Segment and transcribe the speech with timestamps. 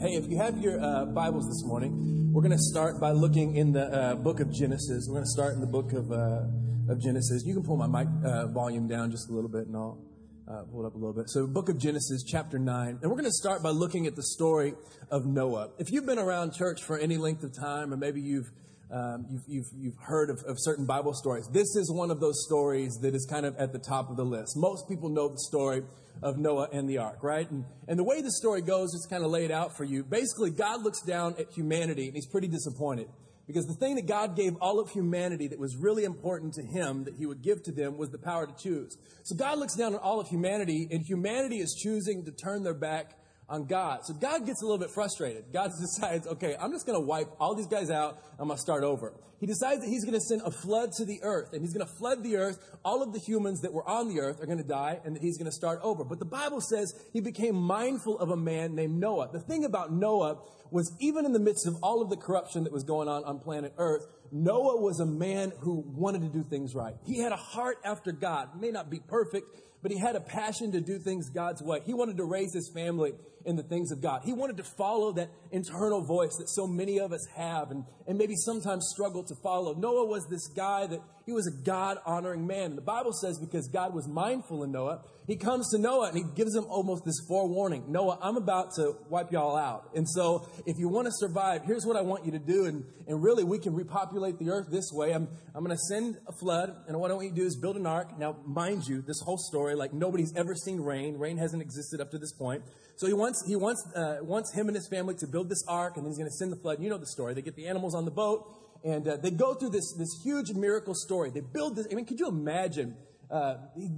[0.00, 3.56] Hey, if you have your uh, Bibles this morning, we're going to start by looking
[3.56, 5.04] in the uh, book of Genesis.
[5.06, 7.44] We're going to start in the book of, uh, of Genesis.
[7.44, 10.00] You can pull my mic uh, volume down just a little bit and I'll
[10.48, 11.28] uh, pull it up a little bit.
[11.28, 13.00] So, book of Genesis, chapter 9.
[13.02, 14.72] And we're going to start by looking at the story
[15.10, 15.68] of Noah.
[15.78, 18.50] If you've been around church for any length of time, or maybe you've
[18.92, 21.48] um, you've, you've, you've heard of, of certain Bible stories.
[21.52, 24.24] This is one of those stories that is kind of at the top of the
[24.24, 24.56] list.
[24.56, 25.82] Most people know the story
[26.22, 27.50] of Noah and the ark, right?
[27.50, 30.04] And, and the way the story goes, it's kind of laid out for you.
[30.04, 33.08] Basically, God looks down at humanity and he's pretty disappointed.
[33.46, 37.02] Because the thing that God gave all of humanity that was really important to him
[37.04, 38.96] that he would give to them was the power to choose.
[39.24, 42.74] So God looks down on all of humanity, and humanity is choosing to turn their
[42.74, 43.16] back
[43.50, 44.06] on God.
[44.06, 45.52] So God gets a little bit frustrated.
[45.52, 48.22] God decides, okay, I'm just going to wipe all these guys out.
[48.38, 49.12] I'm going to start over.
[49.40, 51.86] He decides that he's going to send a flood to the earth, and he's going
[51.86, 52.58] to flood the earth.
[52.84, 55.22] All of the humans that were on the earth are going to die, and that
[55.22, 56.04] he's going to start over.
[56.04, 59.30] But the Bible says he became mindful of a man named Noah.
[59.32, 62.72] The thing about Noah was even in the midst of all of the corruption that
[62.72, 66.74] was going on on planet earth, Noah was a man who wanted to do things
[66.74, 66.94] right.
[67.04, 68.60] He had a heart after God.
[68.60, 69.46] May not be perfect,
[69.82, 71.80] but he had a passion to do things God's way.
[71.84, 74.22] He wanted to raise his family in the things of God.
[74.24, 78.18] He wanted to follow that internal voice that so many of us have and, and
[78.18, 79.74] maybe sometimes struggle to follow.
[79.74, 82.76] Noah was this guy that he was a God honoring man.
[82.76, 86.24] The Bible says because God was mindful of Noah, he comes to Noah and he
[86.34, 89.90] gives him almost this forewarning Noah, I'm about to wipe y'all out.
[89.94, 92.64] And so if you want to survive, here's what I want you to do.
[92.64, 95.12] And, and really, we can repopulate the earth this way.
[95.12, 97.56] I'm, I'm going to send a flood, and what I want you to do is
[97.56, 98.18] build an ark.
[98.18, 101.18] Now, mind you, this whole story, like nobody's ever seen rain.
[101.18, 102.62] Rain hasn't existed up to this point.
[102.96, 105.96] So he wants, he wants, uh, wants him and his family to build this ark,
[105.96, 106.82] and then he's going to send the flood.
[106.82, 107.34] You know the story.
[107.34, 108.46] They get the animals on the boat,
[108.84, 111.30] and uh, they go through this, this huge miracle story.
[111.30, 111.86] They build this.
[111.90, 112.96] I mean, could you imagine
[113.30, 113.56] uh,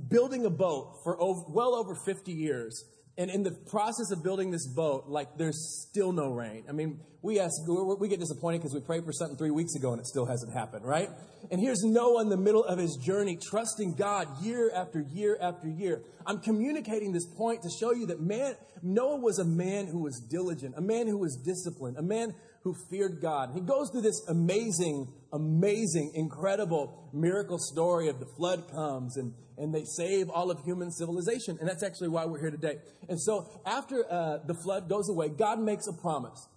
[0.08, 2.84] building a boat for over, well over 50 years?
[3.18, 6.64] And in the process of building this boat, like there's still no rain.
[6.68, 9.92] I mean, we ask, we get disappointed because we prayed for something three weeks ago
[9.92, 11.10] and it still hasn't happened, right?
[11.50, 15.68] And here's Noah in the middle of his journey, trusting God year after year after
[15.68, 16.02] year.
[16.26, 20.18] I'm communicating this point to show you that man, Noah was a man who was
[20.18, 23.50] diligent, a man who was disciplined, a man who feared God.
[23.54, 29.74] He goes through this amazing, amazing, incredible miracle story of the flood comes and, and
[29.74, 31.58] they save all of human civilization.
[31.60, 32.76] And that's actually why we're here today.
[33.08, 36.48] And so after uh, the flood goes away, God makes a promise.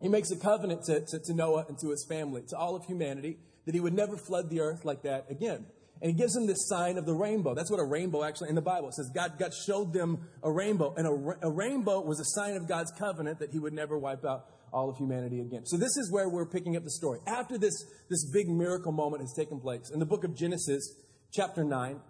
[0.00, 2.84] He makes a covenant to, to, to Noah and to his family, to all of
[2.84, 5.66] humanity, that he would never flood the earth like that again.
[6.02, 7.54] And he gives them this sign of the rainbow.
[7.54, 9.10] That's what a rainbow actually in the Bible it says.
[9.14, 12.90] God, God showed them a rainbow, and a, a rainbow was a sign of God's
[12.98, 15.66] covenant that he would never wipe out all of humanity again.
[15.66, 17.20] So this is where we're picking up the story.
[17.26, 17.74] After this,
[18.08, 20.96] this big miracle moment has taken place in the book of Genesis,
[21.32, 22.00] chapter 9,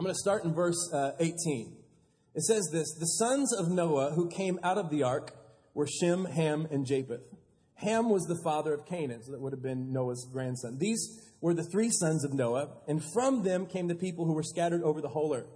[0.00, 1.76] I'm going to start in verse uh, 18.
[2.34, 5.36] It says this The sons of Noah who came out of the ark
[5.74, 7.20] were Shem, Ham, and Japheth.
[7.74, 10.78] Ham was the father of Canaan, so that would have been Noah's grandson.
[10.78, 14.42] These were the three sons of Noah, and from them came the people who were
[14.42, 15.50] scattered over the whole earth.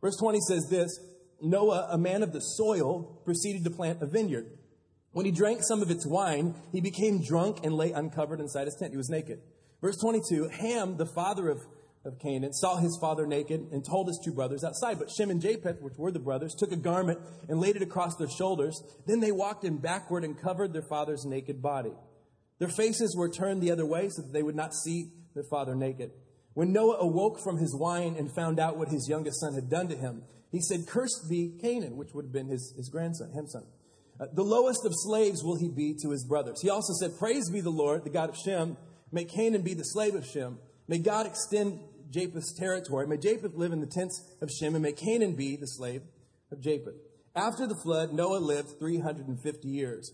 [0.00, 0.98] Verse 20 says this
[1.42, 4.46] Noah, a man of the soil, proceeded to plant a vineyard.
[5.14, 8.74] When he drank some of its wine, he became drunk and lay uncovered inside his
[8.74, 8.90] tent.
[8.90, 9.40] He was naked.
[9.80, 11.60] Verse 22 Ham, the father of,
[12.04, 14.98] of Canaan, saw his father naked and told his two brothers outside.
[14.98, 18.16] But Shem and Japheth, which were the brothers, took a garment and laid it across
[18.16, 18.82] their shoulders.
[19.06, 21.92] Then they walked in backward and covered their father's naked body.
[22.58, 25.76] Their faces were turned the other way so that they would not see their father
[25.76, 26.10] naked.
[26.54, 29.86] When Noah awoke from his wine and found out what his youngest son had done
[29.88, 33.52] to him, he said, Cursed be Canaan, which would have been his, his grandson, Ham's
[33.52, 33.62] son.
[33.62, 33.73] Uh,
[34.20, 36.60] Uh, the lowest of slaves will he be to his brothers.
[36.60, 38.76] He also said, Praise be the Lord, the God of Shem.
[39.10, 40.58] May Canaan be the slave of Shem.
[40.86, 41.80] May God extend
[42.10, 43.06] Japheth's territory.
[43.06, 46.02] May Japheth live in the tents of Shem, and may Canaan be the slave
[46.52, 46.94] of Japheth.
[47.34, 50.12] After the flood, Noah lived 350 years.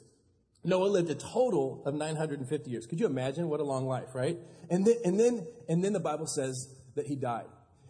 [0.65, 2.87] Noah lived a total of 950 years.
[2.87, 4.39] Could you imagine what a long life, right?
[4.71, 7.47] And then, and then, and then the Bible says that he died.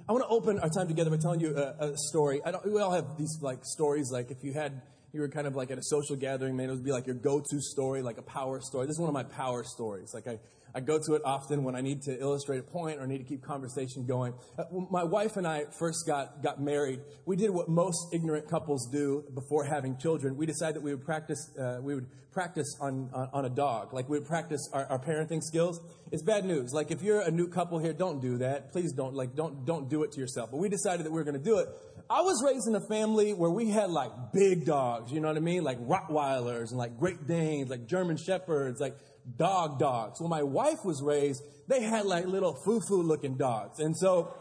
[0.09, 2.41] I want to open our time together by telling you a, a story.
[2.65, 4.83] we all have these like stories, like if you had
[5.13, 7.17] you were kind of like at a social gathering, man, it would be like your
[7.17, 8.87] go-to story, like a power story.
[8.87, 10.15] This is one of my power stories.
[10.15, 10.39] Like I,
[10.75, 13.25] I go to it often when I need to illustrate a point or need to
[13.25, 14.35] keep conversation going.
[14.59, 17.01] Uh, my wife and I first got, got married.
[17.27, 20.37] We did what most ignorant couples do before having children.
[20.37, 23.93] We decided that we would practice, uh, we would practice on, on, on, a dog.
[23.93, 25.81] Like we would practice our, our parenting skills.
[26.13, 26.73] It's bad news.
[26.73, 28.73] Like if you're a new couple here, don't do that.
[28.73, 30.51] Please don't, like, don't, don't do it to yourself.
[30.51, 31.69] But we decided that we were going to do it.
[32.09, 35.37] I was raised in a family where we had like big dogs, you know what
[35.37, 35.63] I mean?
[35.63, 38.97] Like Rottweilers and like Great Danes, like German Shepherds, like
[39.37, 40.21] dog dogs.
[40.21, 43.79] When my wife was raised, they had like little foo-foo looking dogs.
[43.79, 44.35] And so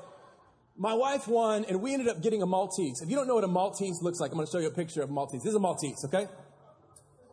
[0.77, 3.01] my wife won and we ended up getting a Maltese.
[3.01, 4.71] If you don't know what a Maltese looks like, I'm going to show you a
[4.71, 5.44] picture of Maltese.
[5.44, 6.27] This is a Maltese, okay?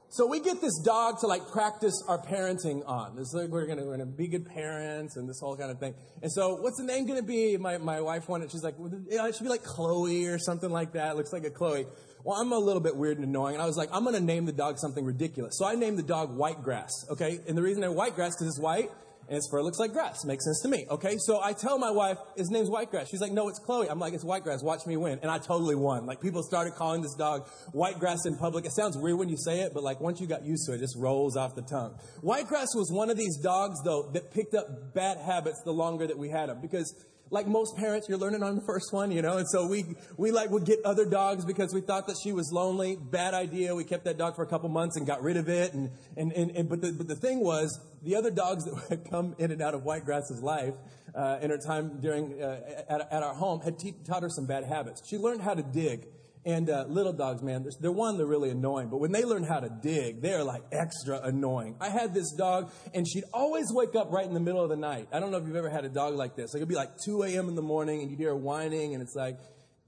[0.08, 3.16] so we get this dog to like practice our parenting on.
[3.16, 5.78] This is like we're gonna, we're gonna be good parents and this whole kind of
[5.78, 5.94] thing.
[6.22, 7.56] And so, what's the name gonna be?
[7.56, 8.50] My my wife wanted.
[8.50, 11.12] She's like, well, it should be like Chloe or something like that.
[11.12, 11.86] It looks like a Chloe.
[12.26, 14.46] Well, I'm a little bit weird and annoying, and I was like, I'm gonna name
[14.46, 15.56] the dog something ridiculous.
[15.56, 17.06] So I named the dog Whitegrass.
[17.08, 18.90] Okay, and the reason I Whitegrass because it's white
[19.28, 20.24] and its fur looks like grass.
[20.24, 20.86] Makes sense to me.
[20.90, 23.08] Okay, so I tell my wife his name's Whitegrass.
[23.08, 23.88] She's like, no, it's Chloe.
[23.88, 24.64] I'm like, it's Whitegrass.
[24.64, 26.04] Watch me win, and I totally won.
[26.04, 28.64] Like people started calling this dog Whitegrass in public.
[28.64, 30.76] It sounds weird when you say it, but like once you got used to it,
[30.76, 31.96] it just rolls off the tongue.
[32.22, 36.18] Whitegrass was one of these dogs though that picked up bad habits the longer that
[36.18, 36.92] we had him because
[37.30, 39.84] like most parents, you're learning on the first one, you know, and so we,
[40.16, 42.96] we like would get other dogs because we thought that she was lonely.
[42.96, 43.74] Bad idea.
[43.74, 45.74] We kept that dog for a couple months and got rid of it.
[45.74, 49.10] And, and, and, and but the, but the thing was, the other dogs that had
[49.10, 50.74] come in and out of Whitegrass's life,
[51.14, 54.46] uh, in her time during, uh, at, at our home had te- taught her some
[54.46, 55.02] bad habits.
[55.08, 56.06] She learned how to dig.
[56.46, 58.88] And uh, little dogs, man, they're one, they're really annoying.
[58.88, 61.74] But when they learn how to dig, they're like extra annoying.
[61.80, 64.76] I had this dog, and she'd always wake up right in the middle of the
[64.76, 65.08] night.
[65.12, 66.54] I don't know if you've ever had a dog like this.
[66.54, 67.48] Like it'd be like 2 a.m.
[67.48, 69.40] in the morning, and you'd hear her whining, and it's like,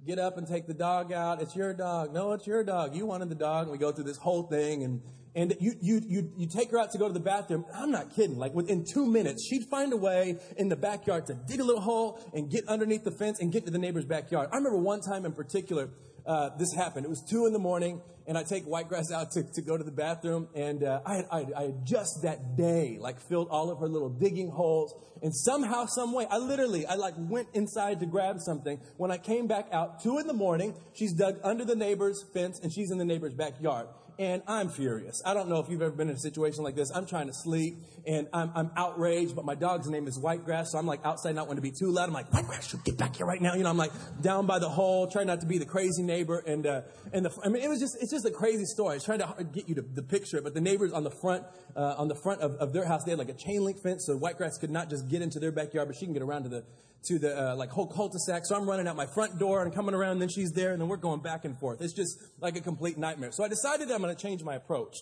[0.04, 1.40] get up and take the dog out.
[1.40, 2.12] It's your dog.
[2.12, 2.96] No, it's your dog.
[2.96, 3.62] You wanted the dog.
[3.62, 5.00] And we go through this whole thing, and
[5.34, 7.64] and you, you, you, you take her out to go to the bathroom.
[7.72, 8.36] I'm not kidding.
[8.36, 11.80] Like within two minutes, she'd find a way in the backyard to dig a little
[11.80, 14.48] hole and get underneath the fence and get to the neighbor's backyard.
[14.52, 15.90] I remember one time in particular,
[16.28, 17.06] uh, this happened.
[17.06, 19.82] It was two in the morning, and I take Whitegrass out to, to go to
[19.82, 23.78] the bathroom, and uh, I, I, I had just that day like filled all of
[23.80, 28.06] her little digging holes, and somehow, some way, I literally, I like went inside to
[28.06, 28.78] grab something.
[28.98, 32.60] When I came back out, two in the morning, she's dug under the neighbor's fence,
[32.62, 35.22] and she's in the neighbor's backyard and I'm furious.
[35.24, 36.90] I don't know if you've ever been in a situation like this.
[36.90, 40.78] I'm trying to sleep and I'm, I'm outraged, but my dog's name is Whitegrass, so
[40.78, 42.08] I'm like outside, not want to be too loud.
[42.08, 43.54] I'm like, Whitegrass, you get back here right now.
[43.54, 46.38] You know, I'm like down by the hole, trying not to be the crazy neighbor.
[46.38, 46.82] And, uh,
[47.12, 48.92] and the, I mean, it was just, it's just a crazy story.
[48.92, 51.44] I was trying to get you to the picture but the neighbors on the front,
[51.76, 54.06] uh, on the front of, of their house, they had like a chain link fence,
[54.06, 56.48] so Whitegrass could not just get into their backyard, but she can get around to
[56.48, 56.64] the,
[57.06, 58.44] to the uh, like whole cul-de-sac.
[58.46, 60.80] So I'm running out my front door and coming around, and then she's there, and
[60.80, 61.80] then we're going back and forth.
[61.80, 63.32] It's just like a complete nightmare.
[63.32, 64.96] So I decided I'm going to change my approach.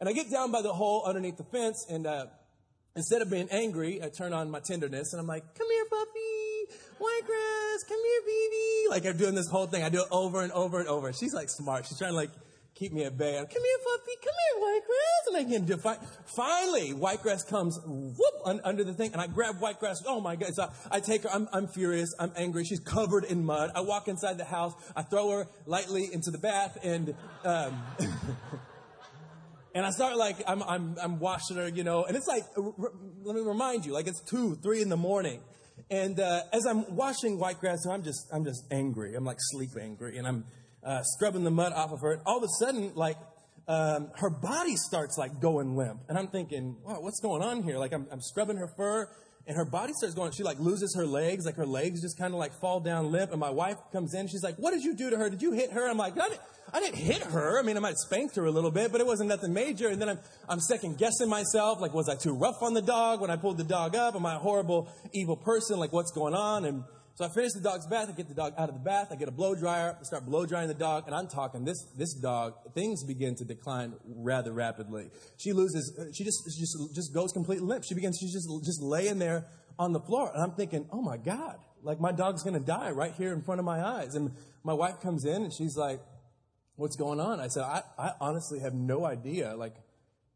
[0.00, 2.26] And I get down by the hole underneath the fence, and uh,
[2.96, 6.74] instead of being angry, I turn on my tenderness, and I'm like, "Come here, puppy,
[6.98, 9.84] Whitegrass, come here, baby." Like I'm doing this whole thing.
[9.84, 11.12] I do it over and over and over.
[11.12, 11.86] She's like smart.
[11.86, 12.30] She's trying to like
[12.74, 13.38] keep me at bay.
[13.38, 14.12] I'm, come here, puppy.
[14.22, 15.26] Come here, Whitegrass.
[15.28, 15.98] And I can define.
[16.36, 20.02] Finally, Whitegrass comes whoop un, under the thing, and I grab Whitegrass.
[20.06, 20.50] Oh my God!
[20.54, 21.30] So I take her.
[21.30, 22.14] I'm, I'm furious.
[22.18, 22.64] I'm angry.
[22.64, 23.70] She's covered in mud.
[23.74, 24.72] I walk inside the house.
[24.96, 27.82] I throw her lightly into the bath, and um,
[29.74, 32.04] and I start like I'm I'm I'm washing her, you know.
[32.04, 32.92] And it's like, r-
[33.22, 35.40] let me remind you, like it's two, three in the morning.
[35.90, 39.14] And uh, as I'm washing Whitegrass, I'm just I'm just angry.
[39.14, 40.44] I'm like sleep angry, and I'm
[40.84, 42.12] uh, scrubbing the mud off of her.
[42.12, 43.16] And all of a sudden, like,
[43.66, 46.00] um, her body starts like going limp.
[46.08, 47.78] And I'm thinking, wow, what's going on here?
[47.78, 49.08] Like, I'm, I'm scrubbing her fur
[49.46, 52.32] and her body starts going, she like loses her legs, like her legs just kind
[52.32, 53.30] of like fall down limp.
[53.30, 55.28] And my wife comes in, she's like, what did you do to her?
[55.28, 55.88] Did you hit her?
[55.88, 56.40] I'm like, I didn't,
[56.72, 57.58] I didn't hit her.
[57.58, 59.88] I mean, I might spanked her a little bit, but it wasn't nothing major.
[59.88, 61.78] And then I'm, I'm second guessing myself.
[61.80, 64.14] Like, was I too rough on the dog when I pulled the dog up?
[64.14, 65.78] Am I a horrible, evil person?
[65.78, 66.64] Like, what's going on?
[66.64, 68.08] And so I finish the dog's bath.
[68.08, 69.08] I get the dog out of the bath.
[69.12, 69.96] I get a blow dryer.
[69.98, 71.04] I start blow drying the dog.
[71.06, 75.10] And I'm talking this, this dog, things begin to decline rather rapidly.
[75.36, 77.84] She loses, uh, she just, she just, just goes completely limp.
[77.84, 79.46] She begins, she's just, just laying there
[79.78, 80.32] on the floor.
[80.34, 83.60] And I'm thinking, oh my God, like my dog's to die right here in front
[83.60, 84.16] of my eyes.
[84.16, 84.32] And
[84.64, 86.00] my wife comes in and she's like,
[86.74, 87.38] what's going on?
[87.38, 89.54] I said, I, I honestly have no idea.
[89.54, 89.76] Like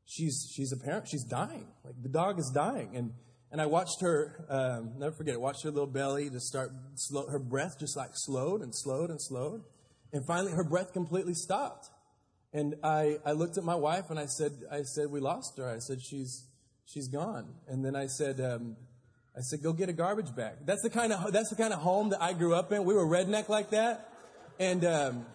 [0.04, 1.66] she's, she's apparent, she's dying.
[1.85, 2.94] Like the dog is dying.
[2.94, 3.14] And,
[3.50, 7.26] and I watched her, um, never forget it, watched her little belly just start, slow,
[7.28, 9.62] her breath just like slowed and slowed and slowed.
[10.12, 11.88] And finally her breath completely stopped.
[12.52, 15.69] And I, I looked at my wife and I said, I said, we lost her.
[15.69, 16.47] I said, she's,
[16.87, 17.55] she's gone.
[17.69, 18.76] And then I said, um,
[19.37, 20.57] I said, go get a garbage bag.
[20.64, 22.85] That's the kind of, that's the kind of home that I grew up in.
[22.85, 24.12] We were redneck like that.
[24.59, 25.26] And, um,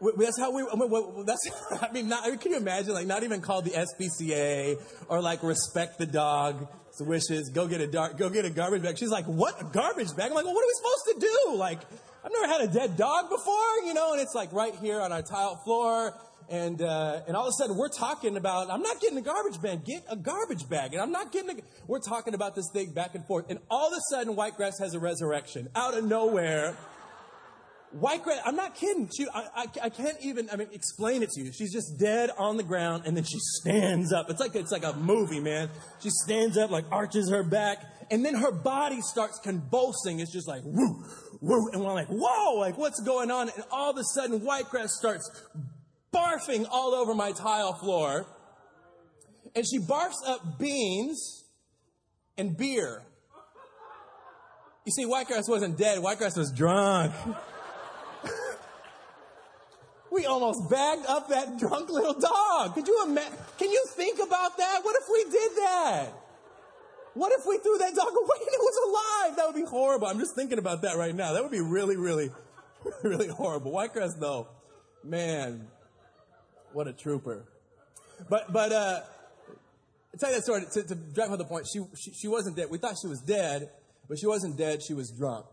[0.00, 0.62] that's how we.
[0.62, 1.48] I mean, that's.
[1.82, 2.92] I mean, not, can you imagine?
[2.92, 6.66] Like, not even called the SPCA or like respect the dog's
[7.00, 7.50] wishes.
[7.50, 8.18] Go get a dark.
[8.18, 8.98] Go get a garbage bag.
[8.98, 9.60] She's like, what?
[9.60, 10.28] A garbage bag?
[10.28, 11.56] I'm like, well, what are we supposed to do?
[11.56, 11.80] Like,
[12.24, 14.12] I've never had a dead dog before, you know.
[14.12, 16.14] And it's like right here on our tile floor.
[16.48, 19.60] And uh, and all of a sudden we're talking about I'm not getting a garbage
[19.60, 19.84] bag.
[19.84, 20.92] Get a garbage bag.
[20.92, 21.58] And I'm not getting.
[21.58, 23.46] A, we're talking about this thing back and forth.
[23.48, 26.76] And all of a sudden Whitegrass has a resurrection out of nowhere.
[27.92, 29.08] Whitegrass, I'm not kidding.
[29.16, 31.52] She, I, I, I, can't even, I mean, explain it to you.
[31.52, 34.28] She's just dead on the ground and then she stands up.
[34.28, 35.70] It's like, it's like a movie, man.
[36.00, 37.78] She stands up, like arches her back,
[38.10, 40.20] and then her body starts convulsing.
[40.20, 41.04] It's just like, woo,
[41.40, 41.70] woo.
[41.72, 43.48] And we're like, whoa, like what's going on?
[43.48, 45.30] And all of a sudden, Whitegrass starts
[46.12, 48.26] barfing all over my tile floor.
[49.54, 51.44] And she barfs up beans
[52.36, 53.02] and beer.
[54.84, 57.12] You see, Whitegrass wasn't dead, Whitegrass was drunk.
[60.16, 62.74] we almost bagged up that drunk little dog.
[62.74, 63.32] Could you imagine?
[63.58, 64.80] Can you think about that?
[64.82, 66.06] What if we did that?
[67.12, 69.36] What if we threw that dog away and it was alive?
[69.36, 70.06] That would be horrible.
[70.06, 71.34] I'm just thinking about that right now.
[71.34, 72.30] That would be really, really,
[73.02, 73.72] really horrible.
[73.72, 74.48] Whitegrass, though,
[75.04, 75.66] man,
[76.72, 77.44] what a trooper.
[78.30, 79.00] But, but, uh,
[80.18, 81.66] tell you that story to, to drive home the point.
[81.70, 82.68] She, she, she wasn't dead.
[82.70, 83.70] We thought she was dead,
[84.08, 84.82] but she wasn't dead.
[84.82, 85.44] She was drunk.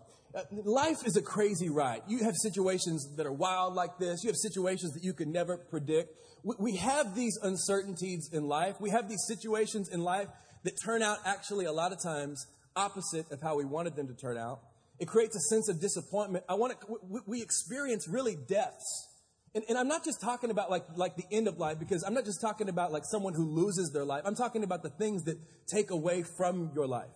[0.51, 2.01] Life is a crazy ride.
[2.07, 4.23] You have situations that are wild like this.
[4.23, 6.09] You have situations that you can never predict.
[6.43, 8.75] We, have these uncertainties in life.
[8.81, 10.27] We have these situations in life
[10.63, 14.15] that turn out actually a lot of times opposite of how we wanted them to
[14.15, 14.59] turn out.
[14.99, 16.45] It creates a sense of disappointment.
[16.49, 19.09] I want to, we experience really deaths.
[19.55, 22.15] And, and, I'm not just talking about like, like the end of life because I'm
[22.15, 24.23] not just talking about like someone who loses their life.
[24.25, 25.37] I'm talking about the things that
[25.67, 27.11] take away from your life.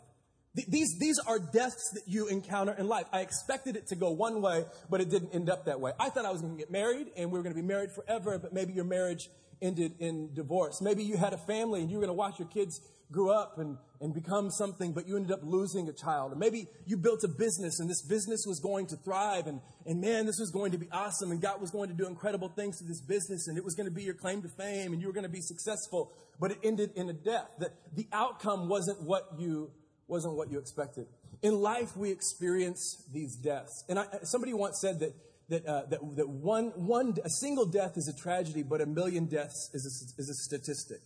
[0.67, 3.05] These, these are deaths that you encounter in life.
[3.11, 5.91] I expected it to go one way, but it didn't end up that way.
[5.99, 7.91] I thought I was going to get married and we were going to be married
[7.91, 9.29] forever, but maybe your marriage
[9.61, 10.81] ended in divorce.
[10.81, 13.57] Maybe you had a family and you were going to watch your kids grow up
[13.57, 16.33] and, and become something, but you ended up losing a child.
[16.33, 20.01] Or maybe you built a business and this business was going to thrive and, and
[20.01, 22.79] man, this was going to be awesome and God was going to do incredible things
[22.79, 25.07] to this business and it was going to be your claim to fame and you
[25.07, 27.49] were going to be successful, but it ended in a death.
[27.59, 29.71] That the outcome wasn't what you,
[30.07, 31.07] wasn't what you expected.
[31.41, 33.83] In life, we experience these deaths.
[33.89, 35.13] And I, somebody once said that
[35.49, 39.25] that, uh, that, that one, one, a single death is a tragedy, but a million
[39.25, 40.99] deaths is a, is a statistic.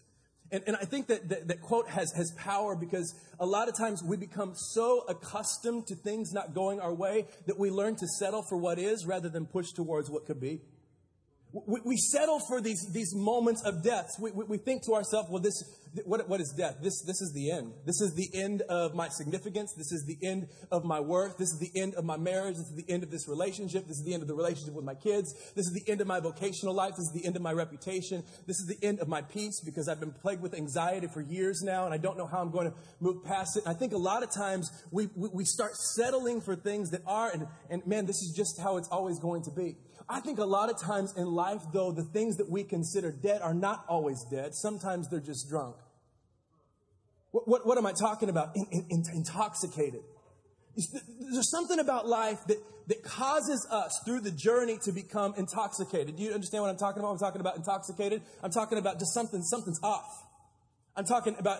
[0.51, 3.77] And, and I think that, that that quote has, has power because a lot of
[3.77, 8.08] times we become so accustomed to things not going our way that we learn to
[8.08, 10.62] settle for what is rather than push towards what could be.
[11.53, 14.08] We, we settle for these, these moments of death.
[14.20, 15.63] We, we, we think to ourselves, well, this,
[16.05, 16.77] what, what is death?
[16.81, 17.74] This, this is the end.
[17.86, 19.74] This is the end of my significance.
[19.74, 21.38] This is the end of my worth.
[21.38, 22.55] This is the end of my marriage.
[22.55, 23.88] This is the end of this relationship.
[23.88, 25.33] This is the end of the relationship with my kids.
[25.53, 26.91] This is the end of my vocational life.
[26.91, 28.24] This is the end of my reputation.
[28.48, 31.62] This is the end of my peace because I've been plagued with anxiety for years
[31.62, 33.65] now and I don't know how I'm going to move past it.
[33.65, 37.01] And I think a lot of times we, we, we start settling for things that
[37.05, 39.75] are, and, and man, this is just how it's always going to be.
[40.12, 43.41] I think a lot of times in life, though, the things that we consider dead
[43.41, 44.53] are not always dead.
[44.53, 45.75] Sometimes they're just drunk.
[47.31, 48.55] What, what, what am I talking about?
[48.55, 50.01] In, in, in, intoxicated.
[50.75, 52.57] There's something about life that,
[52.88, 56.15] that causes us through the journey to become intoxicated.
[56.15, 57.11] Do you understand what I'm talking about?
[57.11, 58.21] I'm talking about intoxicated.
[58.43, 60.23] I'm talking about just something, something's off.
[60.95, 61.60] I'm talking about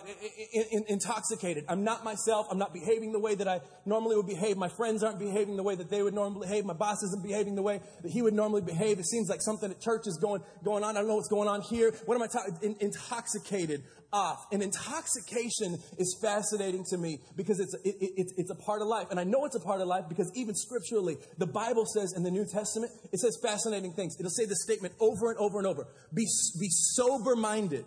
[0.52, 1.64] in, in, intoxicated.
[1.68, 2.46] I'm not myself.
[2.50, 4.58] I'm not behaving the way that I normally would behave.
[4.58, 6.66] My friends aren't behaving the way that they would normally behave.
[6.66, 8.98] My boss isn't behaving the way that he would normally behave.
[8.98, 10.96] It seems like something at church is going, going on.
[10.96, 11.92] I don't know what's going on here.
[12.04, 12.58] What am I talking?
[12.60, 14.46] In, intoxicated off.
[14.52, 19.06] And intoxication is fascinating to me because it's, it, it, it's a part of life.
[19.10, 22.22] And I know it's a part of life because even scripturally, the Bible says in
[22.22, 24.16] the New Testament, it says fascinating things.
[24.18, 25.86] It'll say this statement over and over and over.
[26.12, 26.26] Be,
[26.60, 27.86] be sober minded.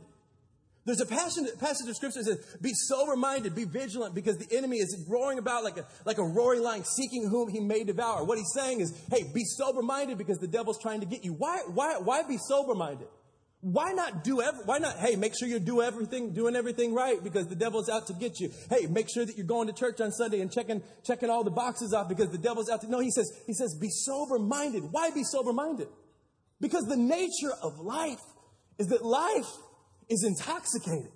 [0.85, 4.55] There's a passage, passage of scripture that says, be sober minded, be vigilant, because the
[4.55, 8.23] enemy is roaring about like a, like a roaring lion, seeking whom he may devour.
[8.23, 11.33] What he's saying is, hey, be sober minded because the devil's trying to get you.
[11.33, 13.07] Why, why, why be sober minded?
[13.61, 17.17] Why not do ever, why not, hey, make sure you do everything, doing everything right
[17.23, 18.51] because the devil's out to get you.
[18.69, 21.49] Hey, make sure that you're going to church on Sunday and checking, checking all the
[21.49, 24.83] boxes off because the devil's out to, no, he says, he says, be sober minded.
[24.91, 25.87] Why be sober minded?
[26.61, 28.21] Because the nature of life
[28.77, 29.49] is that life
[30.09, 31.12] is intoxicated.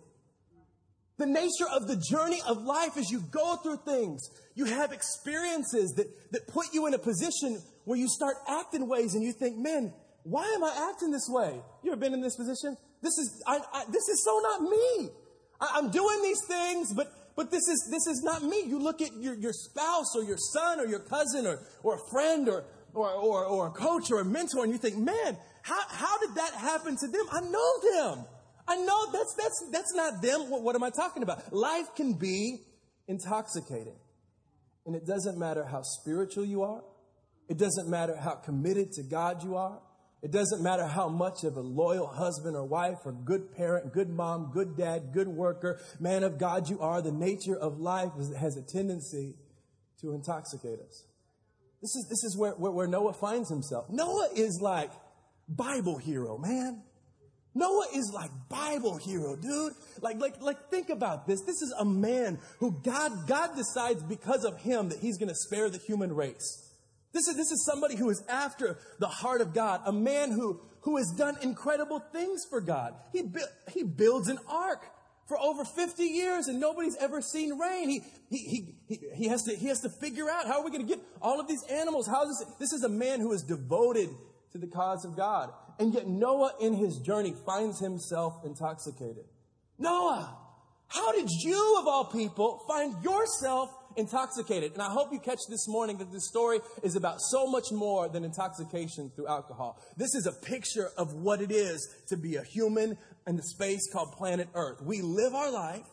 [1.18, 5.94] The nature of the journey of life is you go through things, you have experiences
[5.98, 9.58] that, that put you in a position where you start acting ways and you think,
[9.58, 9.94] man,
[10.24, 11.60] why am I acting this way?
[11.84, 12.78] You ever been in this position?
[13.02, 15.10] This is, I, I, this is so not me.
[15.60, 18.64] I, I'm doing these things, but, but this is, this is not me.
[18.66, 22.10] You look at your, your spouse or your son or your cousin or, or a
[22.12, 25.82] friend or, or, or, or a coach or a mentor and you think, man, how,
[25.90, 27.26] how did that happen to them?
[27.32, 28.26] I know them.
[28.70, 30.50] I know that's, that's, that's not them.
[30.52, 31.52] What, what am I talking about?
[31.52, 32.60] Life can be
[33.08, 33.98] intoxicating.
[34.86, 36.84] And it doesn't matter how spiritual you are.
[37.50, 39.80] It doesn't matter how committed to God you are.
[40.22, 44.10] It doesn't matter how much of a loyal husband or wife or good parent, good
[44.10, 47.02] mom, good dad, good worker, man of God you are.
[47.02, 49.36] The nature of life has a tendency
[50.02, 51.06] to intoxicate us.
[51.82, 53.86] This is, this is where, where, where Noah finds himself.
[53.90, 54.92] Noah is like
[55.48, 56.84] Bible hero, man.
[57.56, 59.74] Noah is like Bible hero, dude.
[60.02, 61.42] Like, like, like, think about this.
[61.42, 65.36] This is a man who God, God decides because of him that he's going to
[65.36, 66.66] spare the human race.
[67.12, 70.62] This is, this is somebody who is after the heart of God, a man who,
[70.82, 72.94] who has done incredible things for God.
[73.12, 73.40] He, bu-
[73.72, 74.86] he builds an ark
[75.28, 77.90] for over 50 years and nobody's ever seen rain.
[77.90, 80.86] He, he, he, he, has, to, he has to figure out how are we going
[80.86, 82.06] to get all of these animals?
[82.06, 82.56] How is this?
[82.60, 84.10] This is a man who is devoted
[84.52, 85.52] to the cause of God.
[85.80, 89.26] And yet Noah in his journey finds himself intoxicated.
[89.78, 90.38] Noah,
[90.88, 94.74] how did you of all people find yourself intoxicated.
[94.74, 98.10] And I hope you catch this morning that this story is about so much more
[98.10, 99.80] than intoxication through alcohol.
[99.98, 103.92] This is a picture of what it is to be a human in the space
[103.92, 104.82] called planet Earth.
[104.82, 105.86] We live our life,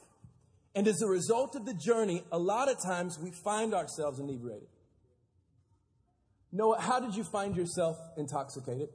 [0.74, 4.68] and as a result of the journey, a lot of times we find ourselves inebriated.
[6.52, 8.88] Noah, how did you find yourself intoxicated?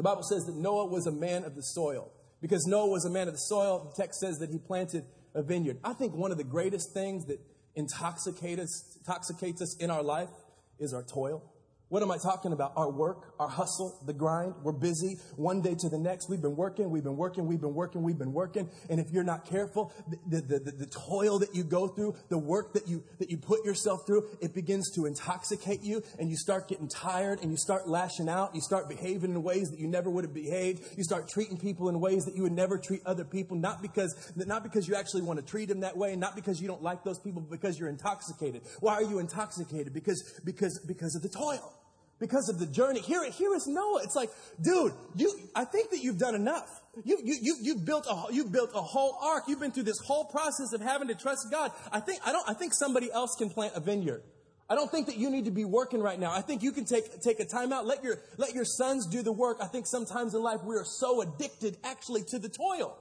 [0.00, 2.10] The Bible says that Noah was a man of the soil.
[2.40, 5.04] Because Noah was a man of the soil, the text says that he planted
[5.34, 5.76] a vineyard.
[5.84, 7.38] I think one of the greatest things that
[7.74, 10.30] intoxicate us, intoxicates us in our life
[10.78, 11.42] is our toil.
[11.90, 12.72] What am I talking about?
[12.76, 14.54] Our work, our hustle, the grind.
[14.62, 16.30] We're busy one day to the next.
[16.30, 18.70] We've been working, we've been working, we've been working, we've been working.
[18.88, 19.92] And if you're not careful,
[20.24, 23.38] the, the, the, the, toil that you go through, the work that you, that you
[23.38, 27.56] put yourself through, it begins to intoxicate you and you start getting tired and you
[27.56, 28.54] start lashing out.
[28.54, 30.96] You start behaving in ways that you never would have behaved.
[30.96, 34.32] You start treating people in ways that you would never treat other people, not because,
[34.36, 36.84] not because you actually want to treat them that way, and not because you don't
[36.84, 38.62] like those people, but because you're intoxicated.
[38.78, 39.92] Why are you intoxicated?
[39.92, 41.79] Because, because, because of the toil
[42.20, 43.00] because of the journey.
[43.00, 44.02] Here, here is Noah.
[44.04, 46.68] It's like, dude, you, I think that you've done enough.
[47.04, 49.44] You, you, you, you built a, you built a whole ark.
[49.48, 51.72] You've been through this whole process of having to trust God.
[51.90, 54.22] I think, I don't, I think somebody else can plant a vineyard.
[54.68, 56.30] I don't think that you need to be working right now.
[56.30, 57.86] I think you can take, take a time out.
[57.86, 59.56] Let your, let your sons do the work.
[59.60, 62.96] I think sometimes in life we are so addicted actually to the toil.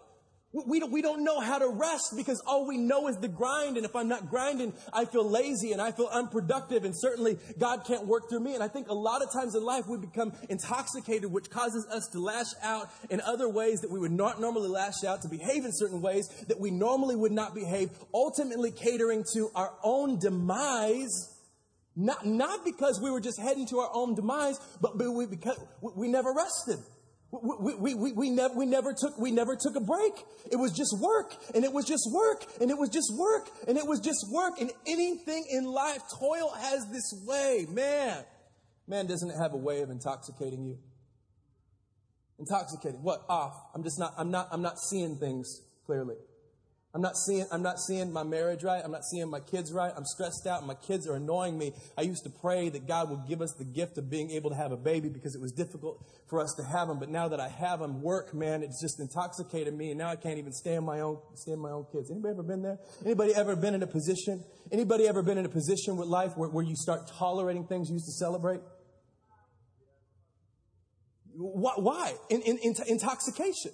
[0.51, 3.77] We don't, we don't know how to rest because all we know is the grind.
[3.77, 6.85] And if I'm not grinding, I feel lazy and I feel unproductive.
[6.85, 8.55] And certainly God can't work through me.
[8.55, 12.07] And I think a lot of times in life we become intoxicated, which causes us
[12.13, 15.65] to lash out in other ways that we would not normally lash out, to behave
[15.65, 21.35] in certain ways that we normally would not behave, ultimately catering to our own demise.
[21.95, 26.07] Not, not because we were just heading to our own demise, but we, because we
[26.07, 26.79] never rested.
[27.31, 30.13] We, we, we, we, never, we, never took, we never took a break.
[30.51, 33.77] It was just work, and it was just work, and it was just work, and
[33.77, 34.59] it was just work.
[34.59, 37.67] And anything in life, toil has this way.
[37.69, 38.23] Man,
[38.87, 40.79] man, doesn't it have a way of intoxicating you?
[42.39, 43.03] Intoxicating.
[43.03, 43.25] What?
[43.29, 43.53] Off.
[43.75, 46.15] I'm just not, I'm not, I'm not seeing things clearly.
[46.91, 48.81] I'm not seeing, I'm not seeing my marriage right.
[48.83, 49.93] I'm not seeing my kids right.
[49.95, 50.65] I'm stressed out.
[50.65, 51.73] My kids are annoying me.
[51.95, 54.55] I used to pray that God would give us the gift of being able to
[54.55, 56.97] have a baby because it was difficult for us to have them.
[56.97, 59.91] But now that I have them, work, man, it's just intoxicated me.
[59.91, 62.09] And now I can't even stand my own, stand my own kids.
[62.09, 62.79] Anybody ever been there?
[63.05, 64.43] Anybody ever been in a position?
[64.71, 67.93] Anybody ever been in a position with life where, where you start tolerating things you
[67.93, 68.61] used to celebrate?
[71.35, 72.13] Why?
[72.31, 73.73] In, in, in, intoxication.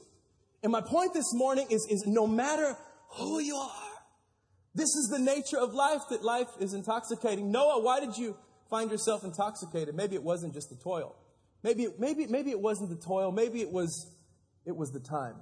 [0.64, 2.76] And my point this morning is, is no matter
[3.16, 3.72] who you are.
[4.74, 7.52] This is the nature of life, that life is intoxicating.
[7.52, 8.36] Noah, why did you
[8.70, 9.96] find yourself intoxicated?
[9.96, 11.16] Maybe it wasn't just the toil.
[11.64, 13.32] Maybe, maybe, maybe it wasn't the toil.
[13.32, 14.12] Maybe it was,
[14.66, 15.36] it was the time.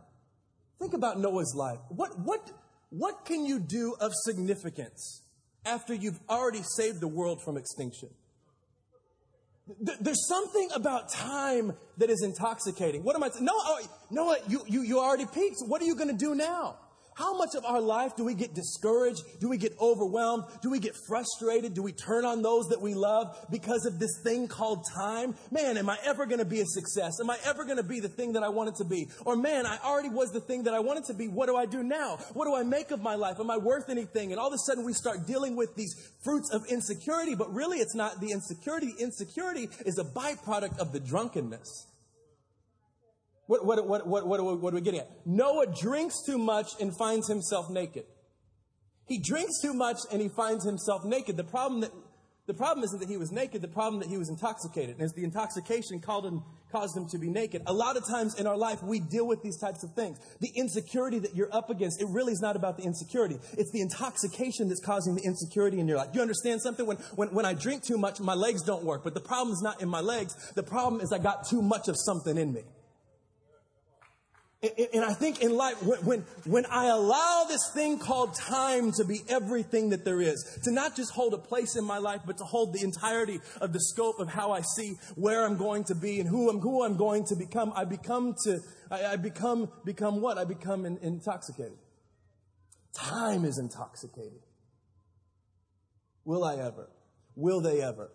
[0.80, 1.80] Think about Noah's life.
[1.90, 2.52] What, what,
[2.90, 5.24] what can you do of significance
[5.66, 8.10] after you've already saved the world from extinction?
[9.80, 13.04] There's something about time that is intoxicating.
[13.04, 13.46] What am I saying?
[13.46, 13.80] Noah, oh,
[14.12, 15.58] Noah, you, you, you already peaked.
[15.66, 16.78] What are you going to do now?
[17.16, 19.24] How much of our life do we get discouraged?
[19.40, 20.46] Do we get overwhelmed?
[20.62, 21.74] Do we get frustrated?
[21.74, 25.36] Do we turn on those that we love because of this thing called time?
[25.52, 27.20] Man, am I ever going to be a success?
[27.20, 29.10] Am I ever going to be the thing that I wanted to be?
[29.26, 31.28] Or man, I already was the thing that I wanted to be.
[31.28, 32.18] What do I do now?
[32.34, 33.40] What do I make of my life?
[33.40, 34.32] Am I worth anything?
[34.32, 37.78] And all of a sudden we start dealing with these fruits of insecurity, but really
[37.78, 38.94] it's not the insecurity.
[39.00, 41.88] Insecurity is a byproduct of the drunkenness.
[43.48, 45.10] What, what, what, what, what, what are we getting at?
[45.26, 48.06] Noah drinks too much and finds himself naked.
[49.06, 51.36] He drinks too much and he finds himself naked.
[51.36, 51.92] The problem that
[52.46, 54.96] the problem isn't that he was naked, the problem that he was intoxicated.
[54.96, 57.62] And as the intoxication called him, caused him to be naked.
[57.68, 60.20] A lot of times in our life, we deal with these types of things.
[60.42, 63.40] The insecurity that you're up against, it really is not about the insecurity.
[63.58, 66.10] It's the intoxication that's causing the insecurity in your life.
[66.14, 66.86] You understand something?
[66.86, 69.06] When, when, when I drink too much, my legs don't work.
[69.06, 70.36] But the problem is not in my legs.
[70.56, 72.64] The problem is I got too much of something in me.
[74.64, 79.20] And I think in life, when, when I allow this thing called time to be
[79.28, 82.46] everything that there is, to not just hold a place in my life, but to
[82.46, 86.22] hold the entirety of the scope of how I see where I'm going to be
[86.22, 90.22] and who I'm, who I'm going to become, I become to, I, I become, become
[90.22, 90.38] what?
[90.38, 91.78] I become in, intoxicated.
[92.94, 94.40] Time is intoxicated.
[96.24, 96.90] Will I ever?
[97.36, 98.12] Will they ever?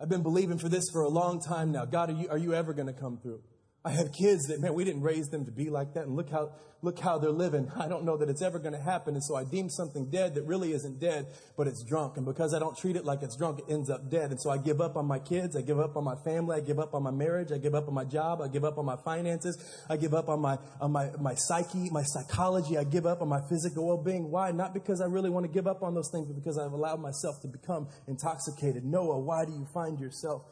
[0.00, 1.86] I've been believing for this for a long time now.
[1.86, 3.42] God, are you, are you ever going to come through?
[3.82, 6.04] I have kids that, man, we didn't raise them to be like that.
[6.04, 7.72] And look how, look how they're living.
[7.74, 9.14] I don't know that it's ever going to happen.
[9.14, 12.18] And so I deem something dead that really isn't dead, but it's drunk.
[12.18, 14.32] And because I don't treat it like it's drunk, it ends up dead.
[14.32, 15.56] And so I give up on my kids.
[15.56, 16.58] I give up on my family.
[16.58, 17.52] I give up on my marriage.
[17.52, 18.42] I give up on my job.
[18.42, 19.56] I give up on my finances.
[19.88, 22.76] I give up on my, on my, my psyche, my psychology.
[22.76, 24.30] I give up on my physical well-being.
[24.30, 24.50] Why?
[24.50, 27.00] Not because I really want to give up on those things, but because I've allowed
[27.00, 28.84] myself to become intoxicated.
[28.84, 30.42] Noah, why do you find yourself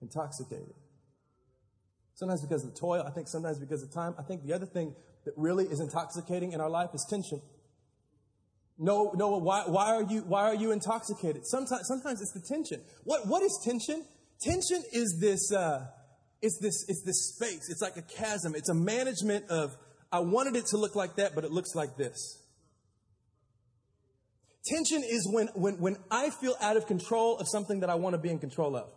[0.00, 0.72] intoxicated?
[2.18, 3.04] Sometimes because of the toil.
[3.06, 4.12] I think sometimes because of time.
[4.18, 4.92] I think the other thing
[5.24, 7.40] that really is intoxicating in our life is tension.
[8.76, 11.46] No, no, why, why are you, why are you intoxicated?
[11.46, 12.80] Sometimes, sometimes it's the tension.
[13.04, 14.04] What, what is tension?
[14.40, 15.86] Tension is this, uh,
[16.42, 17.70] it's this, it's this space.
[17.70, 18.56] It's like a chasm.
[18.56, 19.76] It's a management of,
[20.10, 22.42] I wanted it to look like that, but it looks like this.
[24.66, 28.14] Tension is when, when, when I feel out of control of something that I want
[28.14, 28.90] to be in control of.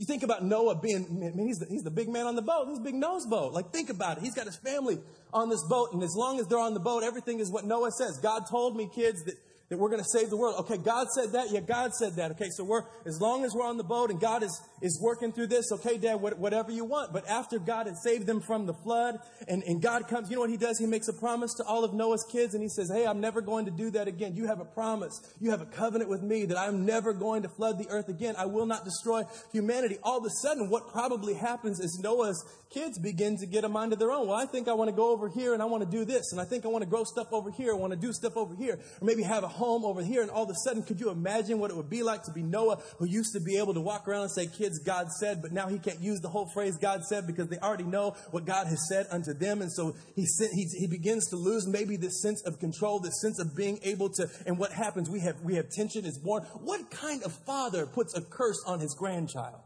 [0.00, 2.68] You think about Noah being, man, he's the, he's the big man on the boat.
[2.70, 3.52] He's a big nose boat.
[3.52, 4.22] Like, think about it.
[4.22, 4.98] He's got his family
[5.30, 7.90] on this boat, and as long as they're on the boat, everything is what Noah
[7.90, 8.16] says.
[8.16, 9.34] God told me, kids, that
[9.70, 10.56] that we're going to save the world.
[10.58, 11.52] Okay, God said that.
[11.52, 12.32] Yeah, God said that.
[12.32, 15.32] Okay, so we're, as long as we're on the boat and God is, is working
[15.32, 17.12] through this, okay, Dad, whatever you want.
[17.12, 20.42] But after God had saved them from the flood and, and God comes, you know
[20.42, 20.76] what he does?
[20.78, 23.40] He makes a promise to all of Noah's kids and he says, Hey, I'm never
[23.40, 24.34] going to do that again.
[24.34, 25.20] You have a promise.
[25.40, 28.34] You have a covenant with me that I'm never going to flood the earth again.
[28.36, 29.98] I will not destroy humanity.
[30.02, 33.92] All of a sudden, what probably happens is Noah's kids begin to get a mind
[33.92, 34.28] of their own.
[34.28, 36.30] Well, I think I want to go over here and I want to do this.
[36.32, 37.72] And I think I want to grow stuff over here.
[37.72, 38.78] I want to do stuff over here.
[39.00, 40.22] Or maybe have a home over here.
[40.22, 42.42] And all of a sudden, could you imagine what it would be like to be
[42.42, 45.52] Noah, who used to be able to walk around and say, kids, God said, but
[45.52, 48.68] now he can't use the whole phrase God said because they already know what God
[48.68, 49.62] has said unto them.
[49.62, 53.40] And so he, he, he begins to lose maybe this sense of control, this sense
[53.40, 55.10] of being able to, and what happens?
[55.10, 56.44] We have, we have tension is born.
[56.60, 59.60] What kind of father puts a curse on his grandchild?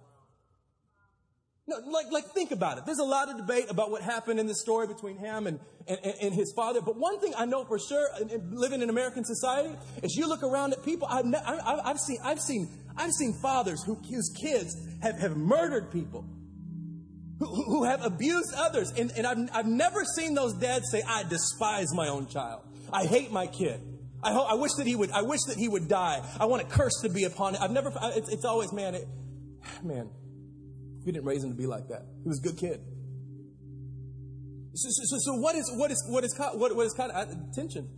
[1.66, 2.84] No, like, like, think about it.
[2.84, 5.98] There's a lot of debate about what happened in the story between him and, and,
[6.20, 6.82] and his father.
[6.82, 8.06] But one thing I know for sure,
[8.50, 11.08] living in American society, is you look around at people.
[11.10, 15.90] I've, I've, I've seen, I've seen, I've seen fathers who, whose kids have, have murdered
[15.90, 16.26] people,
[17.38, 18.92] who, who have abused others.
[18.98, 22.60] And, and I've, I've never seen those dads say, I despise my own child.
[22.92, 23.80] I hate my kid.
[24.22, 26.22] I, I wish that he would, I wish that he would die.
[26.38, 27.62] I want a curse to be upon it.
[27.62, 29.08] I've never, it's, it's always, man, it,
[29.82, 30.10] man,
[31.04, 32.06] we didn't raise him to be like that.
[32.22, 32.80] He was a good kid.
[34.74, 37.88] So, so, so what is what is what is what, what is uh, tension?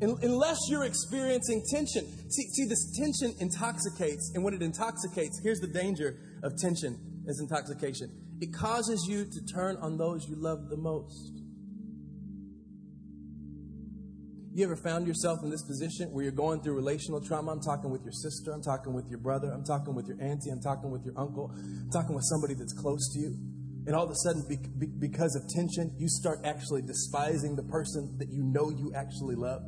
[0.00, 5.68] unless you're experiencing tension, see, see, this tension intoxicates, and when it intoxicates, here's the
[5.68, 8.10] danger of tension as intoxication.
[8.40, 11.43] It causes you to turn on those you love the most.
[14.54, 17.50] You ever found yourself in this position where you're going through relational trauma?
[17.50, 20.50] I'm talking with your sister, I'm talking with your brother, I'm talking with your auntie,
[20.50, 23.34] I'm talking with your uncle, I'm talking with somebody that's close to you.
[23.88, 27.64] And all of a sudden, be, be, because of tension, you start actually despising the
[27.64, 29.62] person that you know you actually love.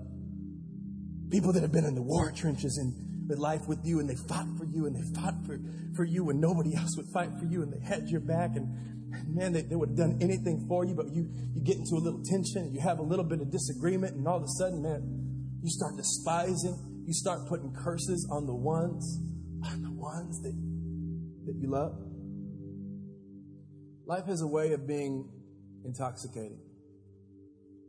[1.32, 4.46] People that have been in the war trenches in life with you and they fought
[4.56, 5.58] for you and they fought for,
[5.96, 8.95] for you when nobody else would fight for you and they had your back and
[9.26, 12.02] man, they, they would have done anything for you, but you, you get into a
[12.02, 15.58] little tension, you have a little bit of disagreement, and all of a sudden, man,
[15.62, 19.20] you start despising, you start putting curses on the ones,
[19.64, 20.54] on the ones that,
[21.46, 21.96] that you love.
[24.06, 25.28] Life has a way of being
[25.84, 26.60] intoxicating.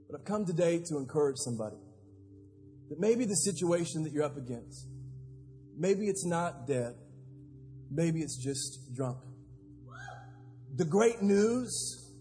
[0.10, 1.78] But I've come today to encourage somebody
[2.90, 4.88] that maybe the situation that you're up against,
[5.78, 6.96] maybe it's not dead,
[7.92, 9.18] maybe it's just drunk.
[10.78, 12.14] The great news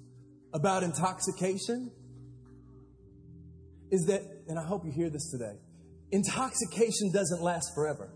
[0.55, 1.90] about intoxication
[3.90, 5.59] is that, and I hope you hear this today,
[6.11, 8.14] intoxication doesn't last forever.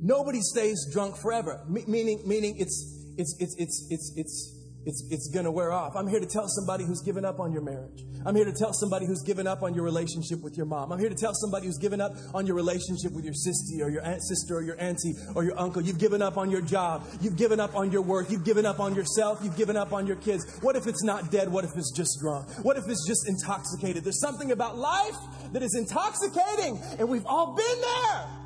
[0.00, 4.57] Nobody stays drunk forever, meaning, meaning it's, it's, it's, it's, it's, it's,
[4.88, 5.94] it's, it's going to wear off.
[5.96, 8.04] I'm here to tell somebody who's given up on your marriage.
[8.24, 10.90] I'm here to tell somebody who's given up on your relationship with your mom.
[10.90, 13.90] I'm here to tell somebody who's given up on your relationship with your sister or
[13.90, 15.82] your aunt, sister or your auntie or your uncle.
[15.82, 17.06] You've given up on your job.
[17.20, 18.30] You've given up on your work.
[18.30, 19.40] You've given up on yourself.
[19.42, 20.58] You've given up on your kids.
[20.62, 21.52] What if it's not dead?
[21.52, 22.48] What if it's just drunk?
[22.64, 24.04] What if it's just intoxicated?
[24.04, 25.18] There's something about life
[25.52, 28.37] that is intoxicating, and we've all been there.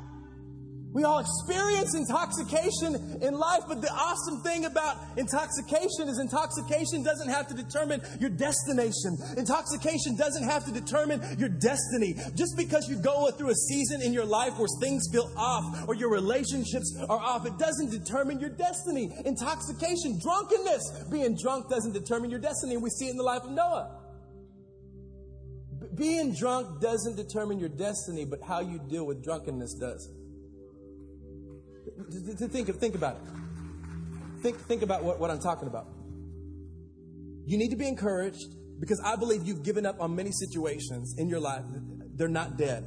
[0.93, 7.29] We all experience intoxication in life, but the awesome thing about intoxication is intoxication doesn't
[7.29, 9.17] have to determine your destination.
[9.35, 12.13] Intoxication doesn't have to determine your destiny.
[12.35, 15.95] Just because you go through a season in your life where things feel off or
[15.95, 19.09] your relationships are off, it doesn't determine your destiny.
[19.25, 22.77] Intoxication, drunkenness, being drunk doesn't determine your destiny.
[22.77, 23.99] We see it in the life of Noah.
[25.95, 30.07] Being drunk doesn't determine your destiny, but how you deal with drunkenness does.
[32.49, 34.41] Think, think about it.
[34.41, 35.87] Think, think about what, what I'm talking about.
[37.45, 41.29] You need to be encouraged because I believe you've given up on many situations in
[41.29, 41.63] your life.
[42.15, 42.85] They're not dead.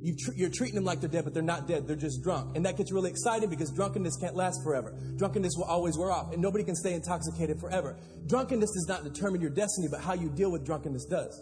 [0.00, 1.88] You are treating them like they're dead, but they're not dead.
[1.88, 2.56] They're just drunk.
[2.56, 4.96] And that gets really exciting because drunkenness can't last forever.
[5.16, 7.96] Drunkenness will always wear off, and nobody can stay intoxicated forever.
[8.26, 11.40] Drunkenness does not determine your destiny, but how you deal with drunkenness does.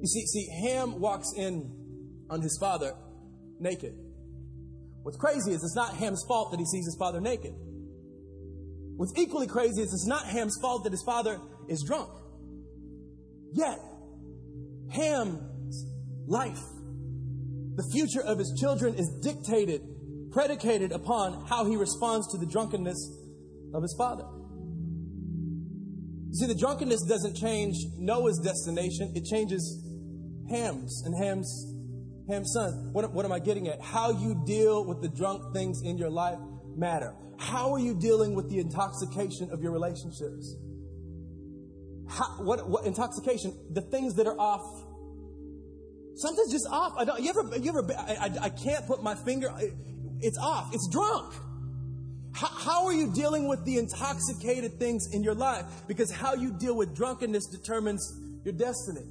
[0.00, 1.70] You see, see, Ham walks in
[2.28, 2.94] on his father
[3.60, 3.94] naked.
[5.02, 7.54] What's crazy is it's not Ham's fault that he sees his father naked.
[8.96, 12.10] What's equally crazy is it's not Ham's fault that his father is drunk.
[13.52, 13.78] Yet,
[14.90, 15.86] Ham's
[16.26, 16.60] life
[17.80, 19.80] the future of his children is dictated,
[20.32, 22.98] predicated upon how he responds to the drunkenness
[23.72, 24.24] of his father.
[26.28, 29.82] You see, the drunkenness doesn't change Noah's destination, it changes
[30.50, 31.69] Ham's and Ham's
[32.30, 32.92] Ham's son.
[32.92, 33.80] What, what am I getting at?
[33.80, 36.38] How you deal with the drunk things in your life
[36.76, 37.14] matter.
[37.38, 40.56] How are you dealing with the intoxication of your relationships?
[42.08, 43.54] How, what, what intoxication?
[43.72, 44.62] The things that are off
[46.20, 46.92] Something's just off.
[46.98, 49.50] I don't, you ever, you ever, I, I, I can't put my finger,
[50.20, 50.68] it's off.
[50.74, 51.32] It's drunk.
[52.32, 55.64] How, how are you dealing with the intoxicated things in your life?
[55.88, 59.06] Because how you deal with drunkenness determines your destiny.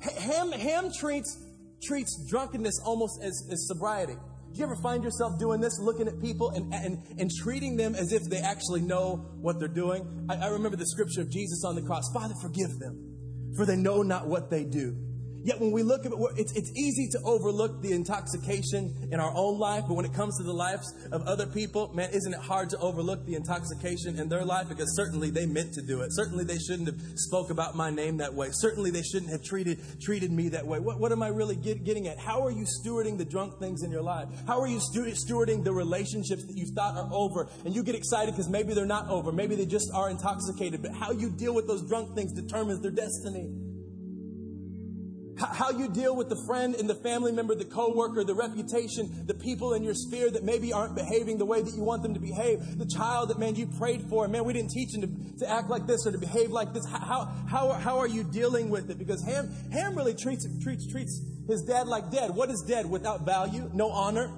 [0.00, 1.38] Ham, Ham treats,
[1.82, 4.14] treats drunkenness almost as, as sobriety.
[4.52, 7.96] Do you ever find yourself doing this, looking at people and, and, and treating them
[7.96, 10.26] as if they actually know what they're doing?
[10.28, 13.76] I, I remember the scripture of Jesus on the cross Father, forgive them, for they
[13.76, 14.96] know not what they do.
[15.44, 19.30] Yet when we look at it, it's, it's easy to overlook the intoxication in our
[19.36, 22.40] own life, but when it comes to the lives of other people, man, isn't it
[22.40, 24.70] hard to overlook the intoxication in their life?
[24.70, 26.08] Because certainly they meant to do it.
[26.12, 28.48] Certainly they shouldn't have spoke about my name that way.
[28.52, 30.78] Certainly they shouldn't have treated, treated me that way.
[30.78, 32.18] What, what am I really get, getting at?
[32.18, 34.28] How are you stewarding the drunk things in your life?
[34.46, 37.48] How are you stewarding the relationships that you thought are over?
[37.66, 39.30] And you get excited because maybe they're not over.
[39.30, 40.80] Maybe they just are intoxicated.
[40.80, 43.52] But how you deal with those drunk things determines their destiny
[45.38, 49.34] how you deal with the friend and the family member, the coworker, the reputation, the
[49.34, 52.20] people in your sphere that maybe aren't behaving the way that you want them to
[52.20, 55.50] behave, the child that, man, you prayed for, man, we didn't teach him to, to
[55.50, 56.86] act like this or to behave like this.
[56.86, 58.98] How, how, how are you dealing with it?
[58.98, 62.30] Because Ham, Ham really treats, treats, treats his dad like dead.
[62.30, 62.86] What is dead?
[62.86, 64.30] Without value, no honor.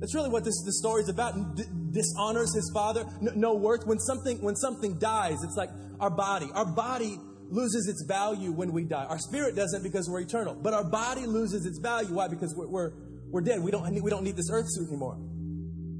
[0.00, 1.56] That's really what this, this story is about.
[1.56, 3.86] D- dishonors his father, no worth.
[3.86, 6.48] When something, when something dies, it's like our body.
[6.54, 7.18] Our body
[7.50, 9.04] loses its value when we die.
[9.04, 12.14] Our spirit doesn't because we're eternal, but our body loses its value.
[12.14, 12.28] Why?
[12.28, 12.92] Because we're, we're,
[13.30, 13.62] we're dead.
[13.62, 15.18] We don't, we don't need this earth suit anymore.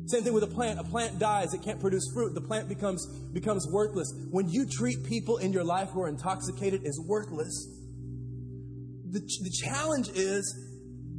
[0.07, 0.79] Same thing with a plant.
[0.79, 2.35] A plant dies, it can't produce fruit.
[2.35, 4.13] The plant becomes, becomes worthless.
[4.31, 7.69] When you treat people in your life who are intoxicated as worthless,
[9.11, 10.67] the, the challenge is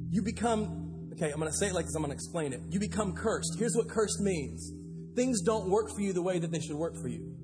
[0.09, 2.61] you become, okay, I'm going to say it like this, I'm going to explain it.
[2.69, 3.57] You become cursed.
[3.59, 4.71] Here's what cursed means
[5.15, 7.35] things don't work for you the way that they should work for you.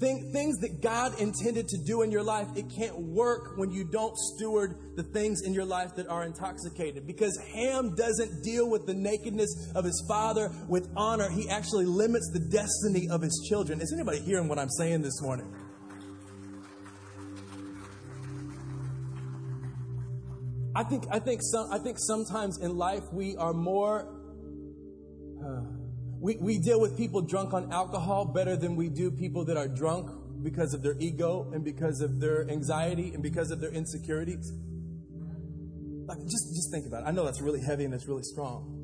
[0.00, 4.16] Things that God intended to do in your life, it can't work when you don't
[4.16, 7.06] steward the things in your life that are intoxicated.
[7.06, 11.28] Because Ham doesn't deal with the nakedness of his father with honor.
[11.28, 13.82] He actually limits the destiny of his children.
[13.82, 15.54] Is anybody hearing what I'm saying this morning?
[20.74, 24.08] I think, I think, I think sometimes in life we are more.
[25.44, 25.89] Uh,
[26.20, 29.68] we, we deal with people drunk on alcohol better than we do people that are
[29.68, 30.10] drunk
[30.42, 34.52] because of their ego and because of their anxiety and because of their insecurities.
[36.06, 37.06] Like, just, just think about it.
[37.06, 38.76] I know that's really heavy and that's really strong.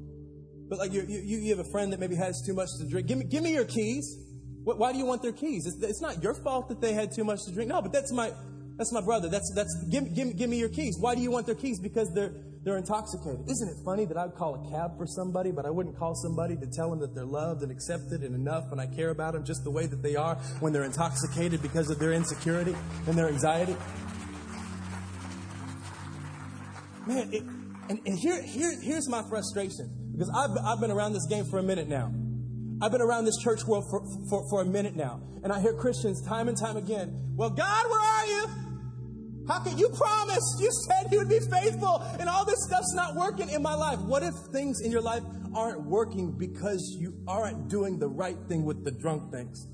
[0.68, 3.07] But like you, you, you have a friend that maybe has too much to drink.
[3.07, 4.16] Give me, give me your keys.
[4.64, 5.66] Why do you want their keys?
[5.66, 7.68] It's, it's not your fault that they had too much to drink.
[7.68, 8.33] No, but that's my,
[8.77, 9.29] that's my brother.
[9.29, 10.96] That's, that's, give, give, give me your keys.
[10.99, 11.79] Why do you want their keys?
[11.79, 12.33] Because they're,
[12.66, 13.48] they're intoxicated.
[13.48, 16.57] Isn't it funny that I'd call a cab for somebody, but I wouldn't call somebody
[16.57, 19.44] to tell them that they're loved and accepted and enough and I care about them
[19.44, 22.74] just the way that they are when they're intoxicated because of their insecurity
[23.07, 23.76] and their anxiety?
[27.07, 27.42] Man, it,
[27.88, 31.61] and, and here, here, here's my frustration because I've, I've been around this game for
[31.61, 32.12] a minute now.
[32.83, 35.72] I've been around this church world for, for, for a minute now, and I hear
[35.72, 38.65] Christians time and time again, Well, God, where are you?
[39.48, 40.56] How can you promise?
[40.59, 44.00] You said you would be faithful, and all this stuff's not working in my life.
[44.00, 45.22] What if things in your life
[45.54, 49.68] aren't working because you aren't doing the right thing with the drunk things?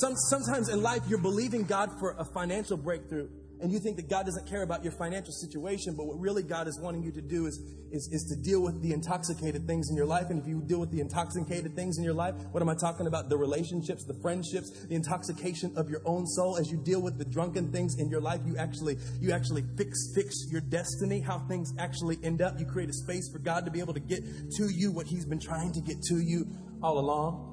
[0.00, 3.28] Some, sometimes in life, you're believing God for a financial breakthrough,
[3.64, 6.68] and you think that God doesn't care about your financial situation, but what really God
[6.68, 7.58] is wanting you to do is,
[7.90, 10.28] is, is to deal with the intoxicated things in your life.
[10.28, 13.06] And if you deal with the intoxicated things in your life, what am I talking
[13.06, 13.30] about?
[13.30, 16.58] The relationships, the friendships, the intoxication of your own soul.
[16.58, 20.12] As you deal with the drunken things in your life, you actually, you actually fix,
[20.14, 22.60] fix your destiny, how things actually end up.
[22.60, 24.22] You create a space for God to be able to get
[24.58, 26.46] to you what He's been trying to get to you
[26.82, 27.50] all along.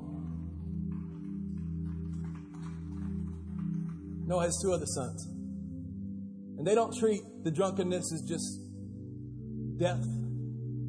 [4.28, 5.41] Noah has two other sons.
[6.58, 8.60] And they don't treat the drunkenness as just
[9.78, 10.04] death.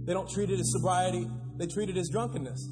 [0.04, 1.26] They don't treat it as sobriety.
[1.56, 2.68] They treat it as drunkenness.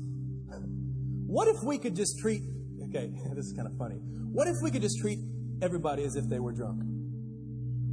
[1.27, 2.43] What if we could just treat,
[2.89, 3.97] okay, this is kind of funny.
[4.33, 5.19] What if we could just treat
[5.63, 6.83] everybody as if they were drunk?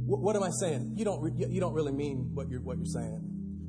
[0.06, 0.94] What, what am I saying?
[0.96, 3.27] You don't, you don't really mean what you're, what you're saying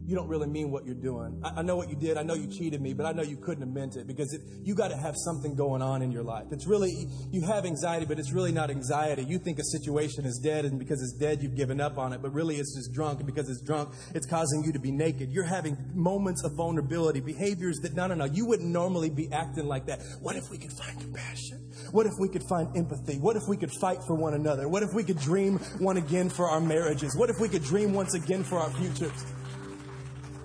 [0.09, 1.39] you don't really mean what you're doing.
[1.43, 2.17] I, I, know what you did.
[2.17, 4.41] I know you cheated me, but I know you couldn't have meant it because it,
[4.63, 6.47] you got to have something going on in your life.
[6.49, 9.23] It's really, you have anxiety, but it's really not anxiety.
[9.23, 12.23] You think a situation is dead, and because it's dead, you've given up on it,
[12.23, 15.29] but really it's just drunk, and because it's drunk, it's causing you to be naked.
[15.31, 19.67] You're having moments of vulnerability, behaviors that, no, no, no, you wouldn't normally be acting
[19.67, 20.01] like that.
[20.21, 21.71] What if we could find compassion?
[21.91, 23.19] What if we could find empathy?
[23.19, 24.67] What if we could fight for one another?
[24.67, 27.15] What if we could dream one again for our marriages?
[27.15, 29.23] What if we could dream once again for our futures?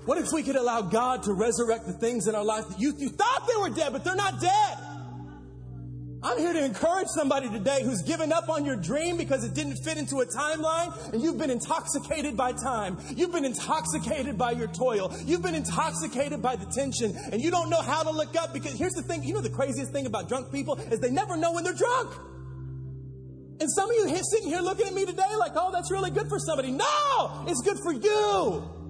[0.05, 2.95] What if we could allow God to resurrect the things in our life that you,
[2.99, 4.79] you thought they were dead, but they're not dead?
[6.23, 9.77] I'm here to encourage somebody today who's given up on your dream because it didn't
[9.85, 12.97] fit into a timeline and you've been intoxicated by time.
[13.15, 15.15] You've been intoxicated by your toil.
[15.27, 18.73] You've been intoxicated by the tension and you don't know how to look up because
[18.73, 21.53] here's the thing, you know the craziest thing about drunk people is they never know
[21.53, 22.15] when they're drunk.
[23.61, 26.29] And some of you sitting here looking at me today like, oh, that's really good
[26.29, 26.73] for somebody.
[26.73, 28.84] No, it's good for you.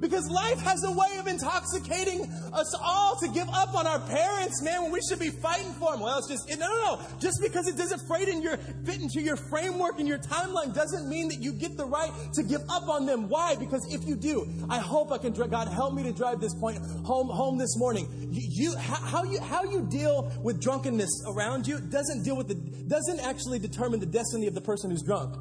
[0.00, 4.62] Because life has a way of intoxicating us all to give up on our parents,
[4.62, 6.00] man, when we should be fighting for them.
[6.00, 7.00] Well, it's just, no, no, no.
[7.20, 11.08] Just because it doesn't fit, in your, fit into your framework and your timeline doesn't
[11.08, 13.28] mean that you get the right to give up on them.
[13.28, 13.54] Why?
[13.56, 16.78] Because if you do, I hope I can, God, help me to drive this point
[17.04, 18.08] home, home this morning.
[18.30, 22.54] You, you how, you, how you deal with drunkenness around you doesn't deal with the,
[22.54, 25.36] doesn't actually determine the destiny of the person who's drunk.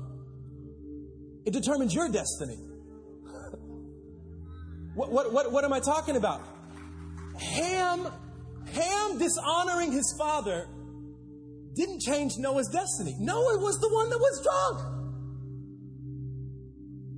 [1.46, 2.58] It determines your destiny.
[4.96, 6.42] What, what, what, what am I talking about?
[7.40, 8.08] Ham,
[8.74, 10.68] Ham dishonoring his father
[11.76, 13.16] didn't change Noah's destiny.
[13.20, 14.94] Noah was the one that was drunk.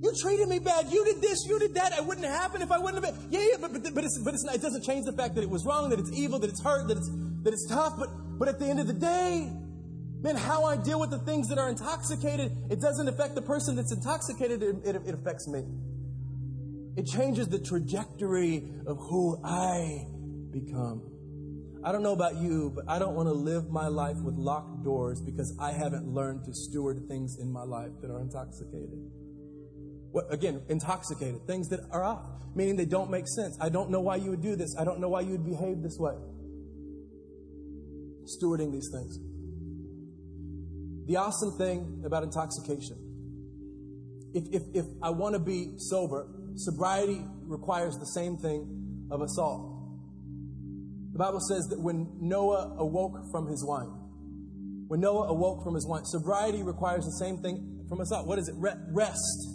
[0.02, 0.90] You treated me bad.
[0.90, 1.44] You did this.
[1.46, 1.92] You did that.
[1.98, 3.28] It wouldn't happen if I wouldn't have been.
[3.30, 5.42] Yeah, yeah, but, but, but, it's, but it's not, it doesn't change the fact that
[5.42, 7.10] it was wrong, that it's evil, that it's hurt, that it's,
[7.42, 7.94] that it's tough.
[7.98, 8.08] But,
[8.38, 9.50] but at the end of the day,
[10.22, 13.74] man, how I deal with the things that are intoxicated, it doesn't affect the person
[13.74, 14.62] that's intoxicated.
[14.62, 15.64] It, it, it affects me.
[16.96, 20.06] It changes the trajectory of who I
[20.50, 21.02] become.
[21.84, 24.82] I don't know about you, but I don't want to live my life with locked
[24.82, 28.98] doors because I haven't learned to steward things in my life that are intoxicated.
[30.10, 33.56] What, again, intoxicated, things that are off, meaning they don't make sense.
[33.60, 34.74] I don't know why you would do this.
[34.78, 36.14] I don't know why you would behave this way.
[38.24, 39.18] Stewarding these things.
[41.06, 42.96] The awesome thing about intoxication,
[44.34, 49.38] if, if, if I want to be sober, sobriety requires the same thing of us
[49.38, 49.76] all.
[51.12, 53.88] The Bible says that when Noah awoke from his wine,
[54.88, 58.26] when Noah awoke from his wine, sobriety requires the same thing from us all.
[58.26, 58.54] What is it?
[58.58, 59.48] Rest.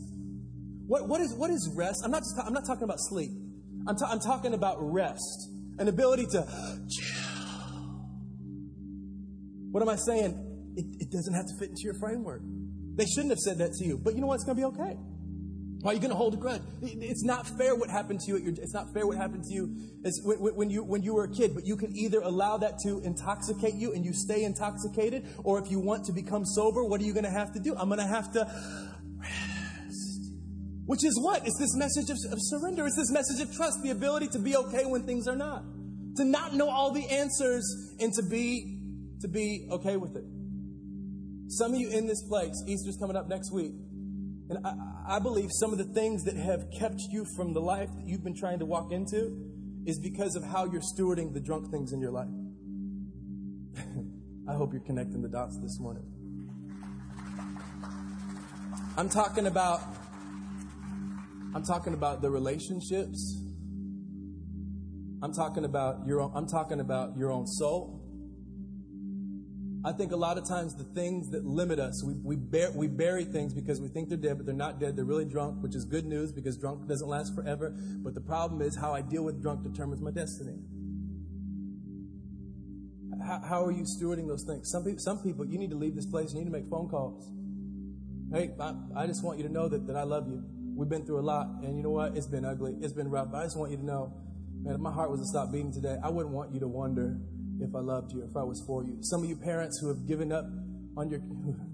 [0.88, 2.02] What, what, is, what is rest?
[2.04, 3.32] I'm not, just, I'm not talking about sleep.
[3.88, 6.46] I'm, ta- I'm talking about rest, an ability to
[6.90, 7.22] chill.
[9.72, 10.74] What am I saying?
[10.76, 12.42] It, it doesn't have to fit into your framework.
[12.96, 14.36] They shouldn't have said that to you, but you know what?
[14.36, 14.98] It's going to be okay.
[15.82, 16.62] Why are you going to hold a grudge?
[16.82, 18.38] It's not fair what happened to you.
[18.38, 19.76] Your, it's not fair what happened to you
[20.24, 21.56] when, when, you when you were a kid.
[21.56, 25.72] But you can either allow that to intoxicate you and you stay intoxicated, or if
[25.72, 27.76] you want to become sober, what are you going to have to do?
[27.76, 28.48] I'm going to have to
[29.18, 30.34] rest.
[30.86, 31.48] Which is what?
[31.48, 32.86] It's this message of, of surrender.
[32.86, 33.80] It's this message of trust.
[33.82, 35.64] The ability to be okay when things are not,
[36.18, 38.78] to not know all the answers, and to be
[39.22, 40.26] to be okay with it.
[41.48, 43.74] Some of you in this place, Easter's coming up next week.
[44.52, 47.88] And I, I believe some of the things that have kept you from the life
[47.96, 49.32] that you've been trying to walk into
[49.86, 52.28] is because of how you're stewarding the drunk things in your life.
[54.50, 56.04] I hope you're connecting the dots this morning.
[58.98, 59.80] I'm talking about
[61.56, 63.42] I'm talking about the relationships.
[65.24, 68.01] I'm talking about your I'm talking about your own soul.
[69.84, 72.88] I think a lot of times the things that limit us, we, we, bear, we
[72.88, 74.96] bury things because we think they're dead, but they're not dead.
[74.96, 77.74] They're really drunk, which is good news because drunk doesn't last forever.
[77.76, 80.60] But the problem is how I deal with drunk determines my destiny.
[83.26, 84.70] How, how are you stewarding those things?
[84.70, 86.32] Some people, some people, you need to leave this place.
[86.32, 87.32] You need to make phone calls.
[88.32, 90.44] Hey, I, I just want you to know that, that I love you.
[90.76, 92.16] We've been through a lot, and you know what?
[92.16, 92.76] It's been ugly.
[92.82, 93.34] It's been rough.
[93.34, 94.14] I just want you to know,
[94.62, 97.18] man, if my heart was to stop beating today, I wouldn't want you to wonder
[97.62, 98.98] if I loved you, if I was for you.
[99.02, 100.46] Some of you parents who have given up
[100.98, 101.20] on your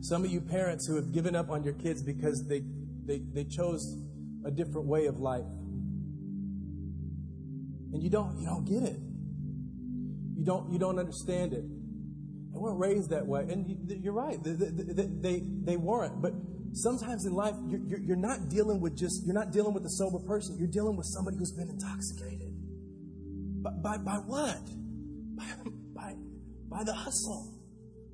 [0.00, 2.62] some of you parents who have given up on your kids because they,
[3.06, 3.96] they, they chose
[4.44, 5.44] a different way of life.
[7.92, 8.98] And you don't, you don't get it.
[10.34, 11.62] You don't, you don't understand it.
[12.52, 13.42] They weren't raised that way.
[13.42, 14.42] And you, are right.
[14.42, 16.20] They, they, they, they, weren't.
[16.20, 16.32] But
[16.72, 19.90] sometimes in life, you're, you're, you're not dealing with just, you're not dealing with a
[19.90, 20.56] sober person.
[20.58, 22.41] You're dealing with somebody who's been intoxicated.
[23.62, 24.60] By, by what?
[25.34, 25.44] By,
[25.94, 26.14] by,
[26.68, 27.54] by the hustle,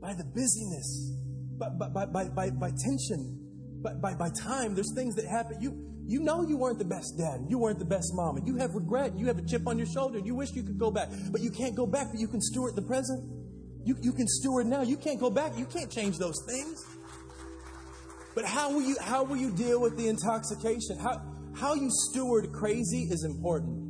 [0.01, 1.12] by the busyness,
[1.59, 4.74] by, by, by, by, by tension, by, by, by time.
[4.74, 5.61] There's things that happen.
[5.61, 8.57] You, you know you weren't the best dad, you weren't the best mom, and you
[8.57, 11.09] have regret, you have a chip on your shoulder, you wish you could go back.
[11.30, 13.28] But you can't go back, but you can steward the present.
[13.84, 14.82] You, you can steward now.
[14.82, 15.59] You can't go back.
[15.59, 16.84] You can't change those things.
[18.34, 20.99] But how will you how will you deal with the intoxication?
[20.99, 21.22] How
[21.57, 23.88] how you steward crazy is important.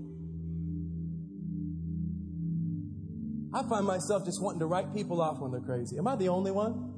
[3.58, 5.98] I find myself just wanting to write people off when they're crazy.
[5.98, 6.94] Am I the only one?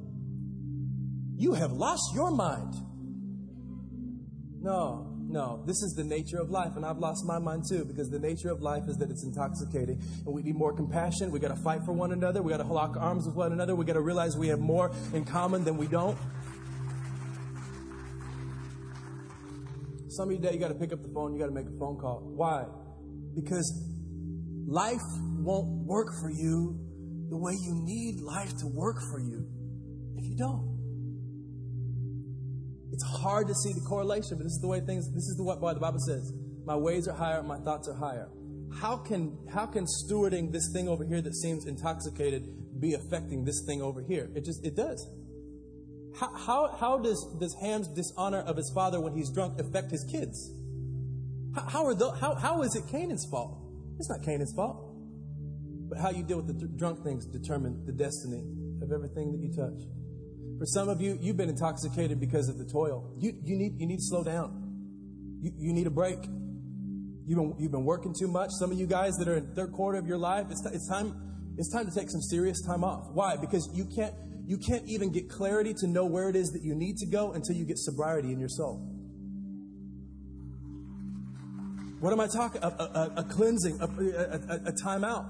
[1.38, 2.74] You have lost your mind.
[4.60, 5.62] No, no.
[5.66, 8.50] This is the nature of life, and I've lost my mind too, because the nature
[8.50, 10.02] of life is that it's intoxicating.
[10.26, 11.30] And we need more compassion.
[11.30, 12.42] We got to fight for one another.
[12.42, 13.74] We got to lock arms with one another.
[13.74, 16.18] We got to realize we have more in common than we don't.
[20.08, 21.68] Some of you today, you got to pick up the phone, you got to make
[21.68, 22.20] a phone call.
[22.34, 22.66] Why?
[23.34, 23.82] Because
[24.70, 25.02] life
[25.42, 26.78] won't work for you
[27.28, 29.44] the way you need life to work for you
[30.16, 30.78] if you don't.
[32.92, 35.44] It's hard to see the correlation, but this is the way things, this is the,
[35.44, 36.32] what the Bible says.
[36.64, 38.28] My ways are higher, my thoughts are higher.
[38.80, 43.64] How can, how can stewarding this thing over here that seems intoxicated be affecting this
[43.66, 44.30] thing over here?
[44.36, 45.04] It just, it does.
[46.16, 50.04] How, how, how does, does Ham's dishonor of his father when he's drunk affect his
[50.10, 50.52] kids?
[51.54, 53.69] How, how, are the, how, how is it Canaan's fault?
[54.00, 54.96] It's not Canaan's fault.
[55.90, 58.42] But how you deal with the th- drunk things determine the destiny
[58.80, 59.86] of everything that you touch.
[60.58, 63.12] For some of you, you've been intoxicated because of the toil.
[63.18, 65.38] You, you, need, you need to slow down.
[65.42, 66.18] You, you need a break.
[67.26, 68.50] You've been, you've been working too much.
[68.58, 70.88] Some of you guys that are in third quarter of your life, it's, t- it's,
[70.88, 73.08] time, it's time to take some serious time off.
[73.12, 73.36] Why?
[73.36, 74.14] Because you can't,
[74.46, 77.32] you can't even get clarity to know where it is that you need to go
[77.32, 78.89] until you get sobriety in your soul.
[82.00, 82.62] What am I talking?
[82.62, 85.26] A, a, a cleansing, a, a, a, time out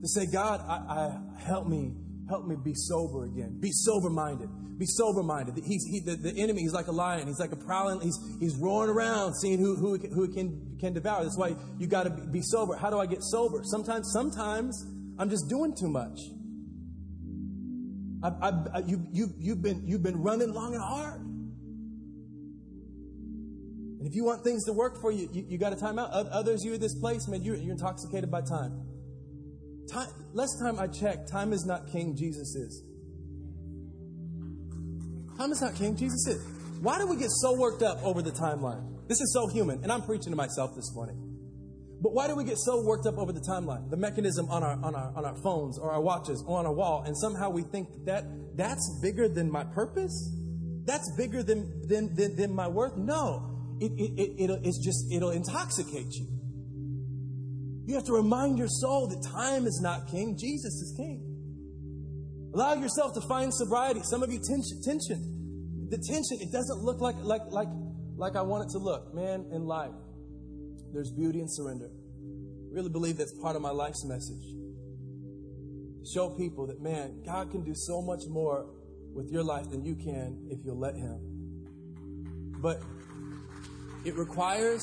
[0.00, 1.92] to say, God, I, I help me
[2.28, 3.58] help me be sober again.
[3.60, 4.48] Be sober minded.
[4.78, 5.56] Be sober minded.
[5.64, 6.62] He's he, the, the enemy.
[6.62, 7.26] He's like a lion.
[7.26, 8.00] He's like a prowling.
[8.00, 11.24] He's he's roaring around, seeing who who who can can devour.
[11.24, 12.76] That's why you got to be, be sober.
[12.76, 13.62] How do I get sober?
[13.64, 14.86] Sometimes sometimes
[15.18, 16.18] I'm just doing too much.
[18.24, 21.20] I, I, you, you, you've, been, you've been running long and hard.
[24.04, 26.10] And if you want things to work for you, you, you got to time out.
[26.12, 28.82] Others, you at this place, man, you're, you're intoxicated by time.
[29.90, 30.08] Time,
[30.60, 32.84] time I checked, time is not king, Jesus is.
[35.38, 36.46] Time is not king, Jesus is.
[36.82, 39.08] Why do we get so worked up over the timeline?
[39.08, 41.16] This is so human, and I'm preaching to myself this morning.
[42.02, 44.78] But why do we get so worked up over the timeline, the mechanism on our,
[44.84, 47.62] on our, on our phones or our watches or on our wall, and somehow we
[47.62, 50.30] think that, that that's bigger than my purpose?
[50.84, 52.98] That's bigger than, than, than, than my worth?
[52.98, 53.53] No.
[53.80, 56.28] It, it, it, it'll, it's just, it'll intoxicate you.
[57.86, 61.34] You have to remind your soul that time is not king, Jesus is king.
[62.54, 64.00] Allow yourself to find sobriety.
[64.04, 65.88] Some of you tension, tension.
[65.90, 67.68] The tension, it doesn't look like like like
[68.16, 69.12] like I want it to look.
[69.12, 69.92] Man, in life,
[70.92, 71.90] there's beauty in surrender.
[71.90, 74.54] I really believe that's part of my life's message.
[76.14, 78.66] Show people that man, God can do so much more
[79.12, 81.18] with your life than you can if you'll let him.
[82.62, 82.82] But
[84.04, 84.82] it requires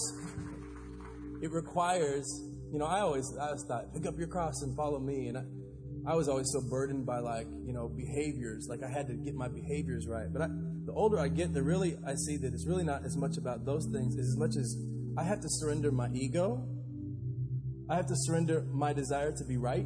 [1.41, 2.25] it requires
[2.71, 5.27] you know, I always, I always thought, pick up your cross and follow me.
[5.27, 5.43] And I,
[6.11, 8.67] I was always so burdened by like, you know, behaviors.
[8.69, 10.31] Like I had to get my behaviors right.
[10.31, 10.47] But I,
[10.85, 13.65] the older I get, the really I see that it's really not as much about
[13.65, 14.77] those things as much as
[15.17, 16.65] I have to surrender my ego.
[17.89, 19.85] I have to surrender my desire to be right.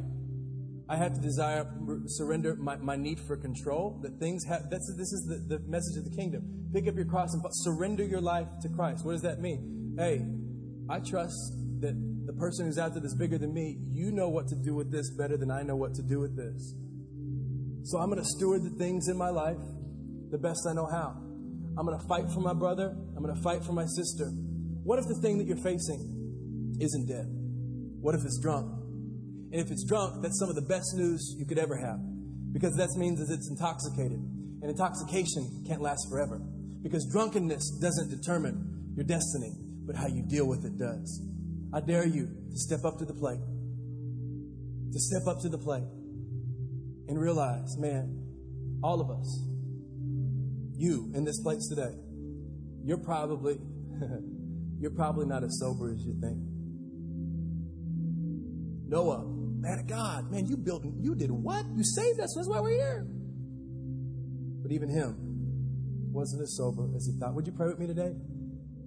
[0.88, 1.66] I have to desire
[2.06, 3.98] surrender my, my need for control.
[4.02, 6.68] That things have that's this is the, the message of the kingdom.
[6.72, 9.04] Pick up your cross and surrender your life to Christ.
[9.04, 9.96] What does that mean?
[9.98, 10.24] Hey,
[10.88, 11.36] I trust
[11.80, 11.94] that
[12.26, 14.92] the person who's out there that's bigger than me, you know what to do with
[14.92, 16.74] this better than I know what to do with this.
[17.84, 19.58] So I'm going to steward the things in my life
[20.30, 21.16] the best I know how.
[21.78, 22.96] I'm going to fight for my brother.
[23.16, 24.26] I'm going to fight for my sister.
[24.82, 27.26] What if the thing that you're facing isn't dead?
[28.00, 28.85] What if it's drunk?
[29.56, 31.98] And if it's drunk, that's some of the best news you could ever have
[32.52, 34.20] because that means that it's intoxicated.
[34.60, 36.42] And intoxication can't last forever
[36.82, 39.54] because drunkenness doesn't determine your destiny,
[39.86, 41.22] but how you deal with it does.
[41.72, 43.40] I dare you to step up to the plate,
[44.92, 45.88] to step up to the plate
[47.08, 48.12] and realize, man,
[48.82, 49.42] all of us,
[50.76, 51.96] you in this place today,
[52.84, 53.56] you're probably
[54.78, 56.36] you're probably not as sober as you think.
[58.88, 59.35] Noah,
[59.66, 61.64] man God, man, you built, you did what?
[61.74, 62.34] You saved us.
[62.34, 63.06] That's why we're here.
[64.62, 67.34] But even him wasn't as sober as he thought.
[67.34, 68.14] Would you pray with me today?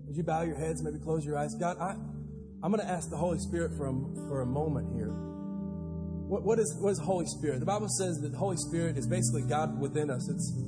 [0.08, 1.54] Would you bow your heads, maybe close your eyes?
[1.60, 1.92] God, I,
[2.64, 3.94] I'm going to ask the Holy Spirit for a,
[4.28, 5.12] for a moment here.
[6.28, 7.60] What, what, is, what is Holy Spirit?
[7.60, 10.30] The Bible says that the Holy Spirit is basically God within us.
[10.30, 10.64] It's,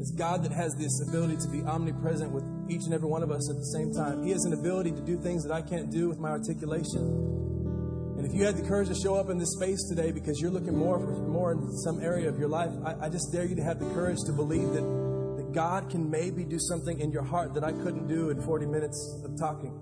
[0.00, 3.30] it's God that has this ability to be omnipresent with each and every one of
[3.30, 4.24] us at the same time.
[4.24, 7.49] He has an ability to do things that I can't do with my articulation.
[8.20, 10.50] And if you had the courage to show up in this space today because you're
[10.50, 13.62] looking more more in some area of your life, I, I just dare you to
[13.62, 14.84] have the courage to believe that,
[15.38, 18.66] that God can maybe do something in your heart that I couldn't do in 40
[18.66, 19.72] minutes of talking.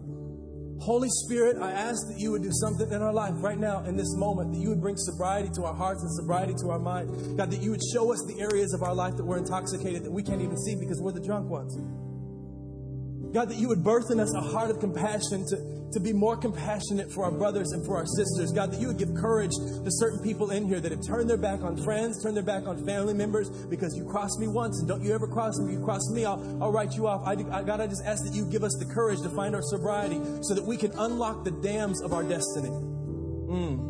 [0.80, 3.96] Holy Spirit, I ask that you would do something in our life right now, in
[3.96, 7.36] this moment, that you would bring sobriety to our hearts and sobriety to our mind.
[7.36, 10.12] God, that you would show us the areas of our life that we're intoxicated that
[10.12, 11.74] we can't even see because we're the drunk ones.
[13.34, 16.36] God, that you would birth in us a heart of compassion to, to be more
[16.36, 18.52] compassionate for our brothers and for our sisters.
[18.52, 21.36] God, that you would give courage to certain people in here that have turned their
[21.36, 24.88] back on friends, turned their back on family members because you crossed me once and
[24.88, 25.72] don't you ever cross me.
[25.72, 27.26] You cross me, I'll, I'll write you off.
[27.26, 29.62] I, I, God, I just ask that you give us the courage to find our
[29.62, 32.70] sobriety so that we can unlock the dams of our destiny.
[32.70, 33.87] Mm.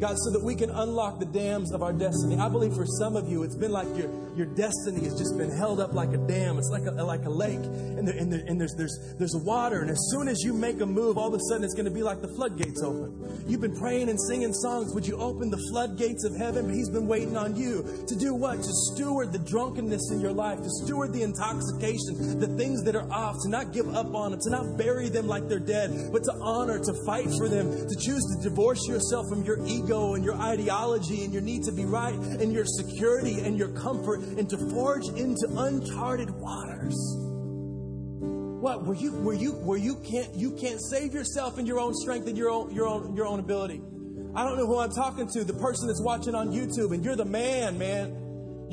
[0.00, 2.36] God, so that we can unlock the dams of our destiny.
[2.36, 5.50] I believe for some of you, it's been like your, your destiny has just been
[5.50, 6.58] held up like a dam.
[6.58, 9.82] It's like a, like a lake, and, there, and, there, and there's, there's, there's water,
[9.82, 11.94] and as soon as you make a move, all of a sudden it's going to
[11.94, 13.44] be like the floodgates open.
[13.46, 14.92] You've been praying and singing songs.
[14.94, 16.66] Would you open the floodgates of heaven?
[16.66, 18.56] But He's been waiting on you to do what?
[18.56, 23.10] To steward the drunkenness in your life, to steward the intoxication, the things that are
[23.12, 26.24] off, to not give up on them, to not bury them like they're dead, but
[26.24, 30.14] to honor, to fight for them, to choose to divorce yourself from your ego ego
[30.14, 34.20] and your ideology and your need to be right and your security and your comfort
[34.20, 36.94] and to forge into uncharted waters.
[38.60, 41.94] What where you where you where you can't you can't save yourself in your own
[41.94, 43.82] strength and your own your own your own ability.
[44.34, 47.14] I don't know who I'm talking to, the person that's watching on YouTube, and you're
[47.14, 48.23] the man, man.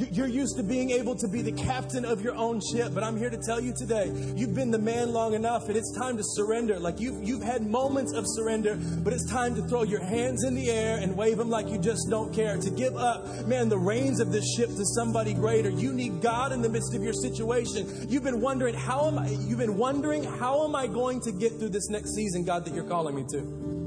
[0.10, 3.18] You're used to being able to be the captain of your own ship, but I'm
[3.18, 6.24] here to tell you today, you've been the man long enough, and it's time to
[6.24, 6.80] surrender.
[6.80, 10.56] Like you've, you've had moments of surrender, but it's time to throw your hands in
[10.56, 12.58] the air and wave them like you just don't care.
[12.58, 15.70] To give up, man, the reins of this ship to somebody greater.
[15.70, 18.08] You need God in the midst of your situation.
[18.10, 21.60] You've been wondering, how am I, you've been wondering, how am I going to get
[21.60, 23.81] through this next season, God, that you're calling me to?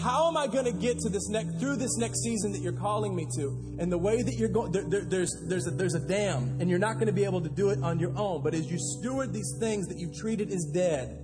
[0.00, 2.72] How am I going to get to this next through this next season that you're
[2.72, 3.76] calling me to?
[3.78, 6.70] And the way that you're going, there, there, there's there's a, there's a dam, and
[6.70, 8.42] you're not going to be able to do it on your own.
[8.42, 11.20] But as you steward these things that you've treated as dead,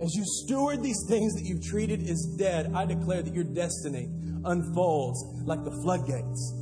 [0.00, 4.08] as you steward these things that you've treated as dead, I declare that your destiny
[4.44, 6.54] unfolds like the floodgates,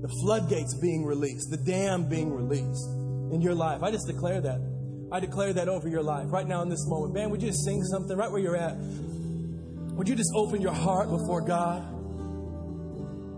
[0.00, 2.88] the floodgates being released, the dam being released
[3.32, 3.82] in your life.
[3.82, 4.60] I just declare that.
[5.12, 7.14] I declare that over your life right now in this moment.
[7.14, 8.76] Man, would you just sing something right where you're at?
[9.96, 11.84] Would you just open your heart before God?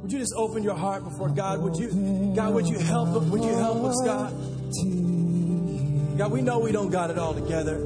[0.02, 1.60] Would you just open your heart before God?
[1.60, 3.22] Would you, God, would you help?
[3.24, 4.32] Would you help us, God?
[6.16, 7.78] God, we know we don't got it all together.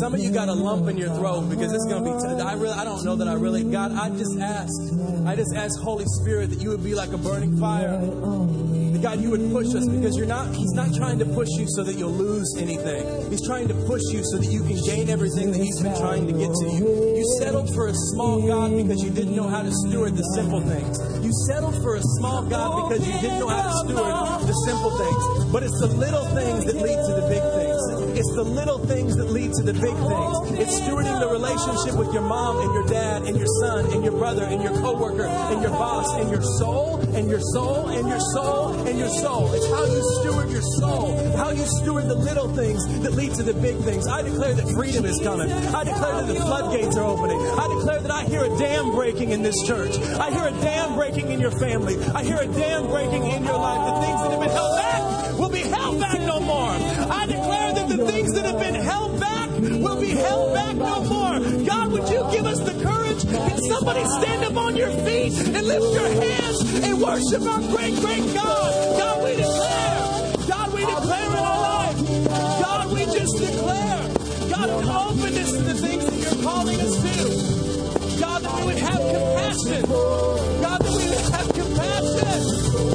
[0.00, 2.36] Some of you got a lump in your throat because it's going to be.
[2.36, 3.64] T- I really, I don't know that I really.
[3.64, 4.72] God, I just ask,
[5.26, 7.98] I just ask Holy Spirit that you would be like a burning fire.
[9.04, 11.84] God, you would push us because you're not, He's not trying to push you so
[11.84, 13.04] that you'll lose anything.
[13.30, 16.26] He's trying to push you so that you can gain everything that He's been trying
[16.26, 16.88] to get to you.
[17.20, 20.62] You settled for a small God because you didn't know how to steward the simple
[20.62, 20.96] things.
[21.20, 24.96] You settled for a small God because you didn't know how to steward the simple
[24.96, 25.52] things.
[25.52, 27.53] But it's the little things that lead to the big things.
[28.24, 30.56] It's the little things that lead to the big things.
[30.56, 34.16] It's stewarding the relationship with your mom and your dad and your son and your
[34.16, 38.20] brother and your coworker and your boss and your soul and your soul and your
[38.32, 39.52] soul and your soul.
[39.52, 43.42] It's how you steward your soul, how you steward the little things that lead to
[43.42, 44.08] the big things.
[44.08, 45.52] I declare that freedom is coming.
[45.52, 47.36] I declare that the floodgates are opening.
[47.36, 49.98] I declare that I hear a dam breaking in this church.
[49.98, 52.02] I hear a dam breaking in your family.
[52.14, 53.84] I hear a dam breaking in your life.
[53.84, 56.23] The things that have been held back will be held back
[63.94, 68.34] somebody stand up on your feet and lift your hands and worship our great, great
[68.34, 68.98] God?
[68.98, 70.48] God, we declare.
[70.48, 72.28] God, we declare in our life.
[72.60, 74.10] God, we just declare.
[74.50, 78.20] God, an openness to the things that you're calling us to.
[78.20, 79.82] God, that we would have compassion.
[80.62, 82.93] God, that we would have compassion.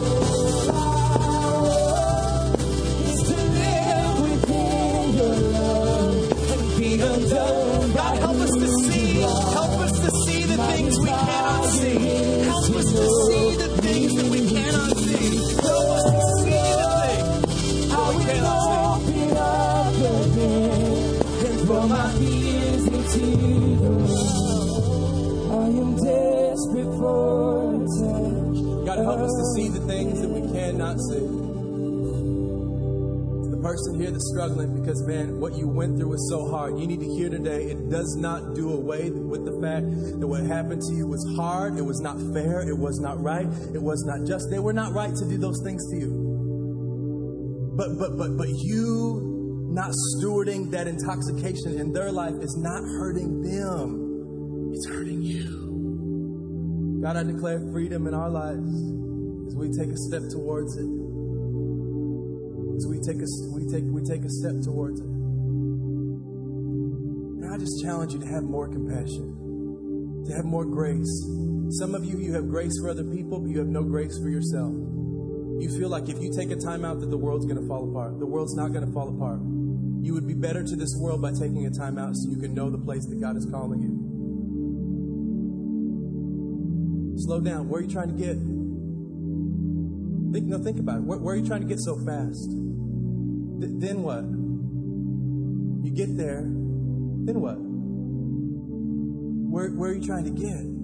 [28.85, 31.25] God, help us to see the things that we cannot see
[33.49, 36.77] The person here that's struggling because, man, what you went through was so hard.
[36.77, 39.89] You need to hear today it does not do away with the fact
[40.19, 43.47] that what happened to you was hard, it was not fair, it was not right,
[43.73, 44.51] it was not just.
[44.51, 47.73] They were not right to do those things to you.
[47.75, 49.28] But, but, but, but you
[49.79, 56.99] not stewarding that intoxication in their life is not hurting them, it's hurting you.
[57.01, 58.67] God, I declare freedom in our lives
[59.47, 60.89] as we take a step towards it
[62.79, 65.07] as we take a, we take, we take a step towards it.
[67.39, 71.11] And I just challenge you to have more compassion, to have more grace.
[71.79, 74.29] Some of you, you have grace for other people, but you have no grace for
[74.29, 74.71] yourself.
[75.59, 77.89] You feel like if you take a time out that the world's going to fall
[77.89, 78.17] apart.
[78.17, 79.39] The world's not going to fall apart.
[80.01, 82.53] You would be better to this world by taking a time out so you can
[82.53, 84.09] know the place that God is calling you.
[87.19, 87.67] Slow down.
[87.67, 88.37] Where are you trying to get?
[90.31, 91.03] Think, no, think about it.
[91.03, 92.49] Where, where are you trying to get so fast?
[93.59, 94.23] Th- then what?
[95.83, 97.57] You get there, then what?
[99.49, 100.79] Where, where are you trying to get?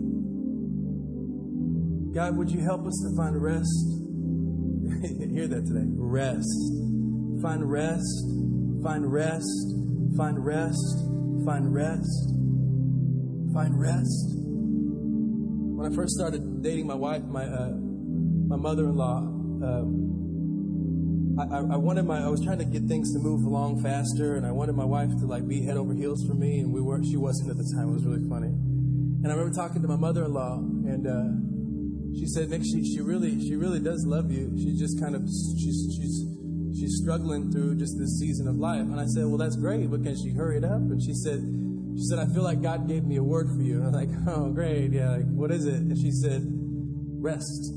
[2.16, 3.70] God, would you help us to find rest?
[5.32, 5.86] Hear that today.
[5.95, 6.47] Rest.
[7.41, 8.45] Find rest.
[8.86, 9.74] Find rest.
[10.16, 11.10] Find rest.
[11.44, 12.30] Find rest.
[13.52, 14.30] Find rest.
[15.74, 19.90] When I first started dating my wife, my uh, my mother-in-law, um,
[21.40, 24.46] I, I, wanted my I was trying to get things to move along faster, and
[24.46, 27.08] I wanted my wife to like be head over heels for me, and we weren't.
[27.08, 27.90] She wasn't at the time.
[27.90, 28.50] It was really funny.
[28.50, 33.42] And I remember talking to my mother-in-law, and uh, she said, "Nick, she, she really
[33.42, 34.54] she really does love you.
[34.56, 35.24] She's just kind of
[35.58, 36.35] she's she's
[36.78, 40.03] she's struggling through just this season of life." And I said, "Well, that's great, but
[40.03, 41.39] can she hurry it up?" And she said,
[41.95, 44.07] "She said I feel like God gave me a word for you." And I was
[44.07, 45.11] like, "Oh, great, yeah.
[45.11, 47.73] Like, what is it?" And she said, "Rest."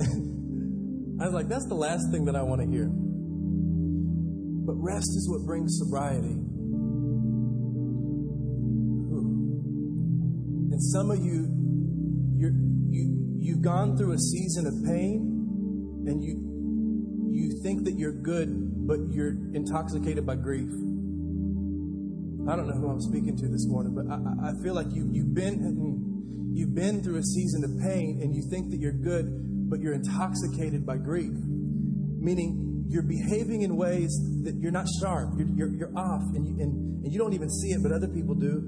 [1.20, 2.86] I was like, that's the last thing that I want to hear.
[4.68, 6.38] But rest is what brings sobriety.
[10.70, 11.50] And some of you,
[12.36, 12.52] you're,
[12.88, 16.36] you, you've gone through a season of pain and you,
[17.38, 20.70] you think that you're good, but you're intoxicated by grief.
[22.48, 25.08] I don't know who I'm speaking to this morning, but I, I feel like you,
[25.12, 29.70] you've been you've been through a season of pain and you think that you're good,
[29.70, 31.32] but you're intoxicated by grief,
[32.18, 34.10] meaning you're behaving in ways
[34.44, 37.50] that you're not sharp, you're, you're, you're off, and you, and, and you don't even
[37.50, 38.64] see it, but other people do.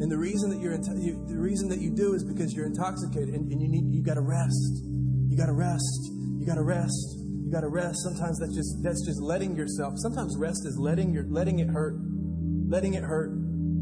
[0.00, 3.34] And the reason that you're you, the reason that you do is because you're intoxicated,
[3.34, 4.82] and, and you need you got to rest.
[5.28, 6.10] You got to rest.
[6.10, 7.23] You got to rest.
[7.44, 8.02] You got to rest.
[8.02, 9.94] Sometimes that's just that's just letting yourself.
[9.96, 11.96] Sometimes rest is letting your letting it hurt,
[12.68, 13.30] letting it hurt,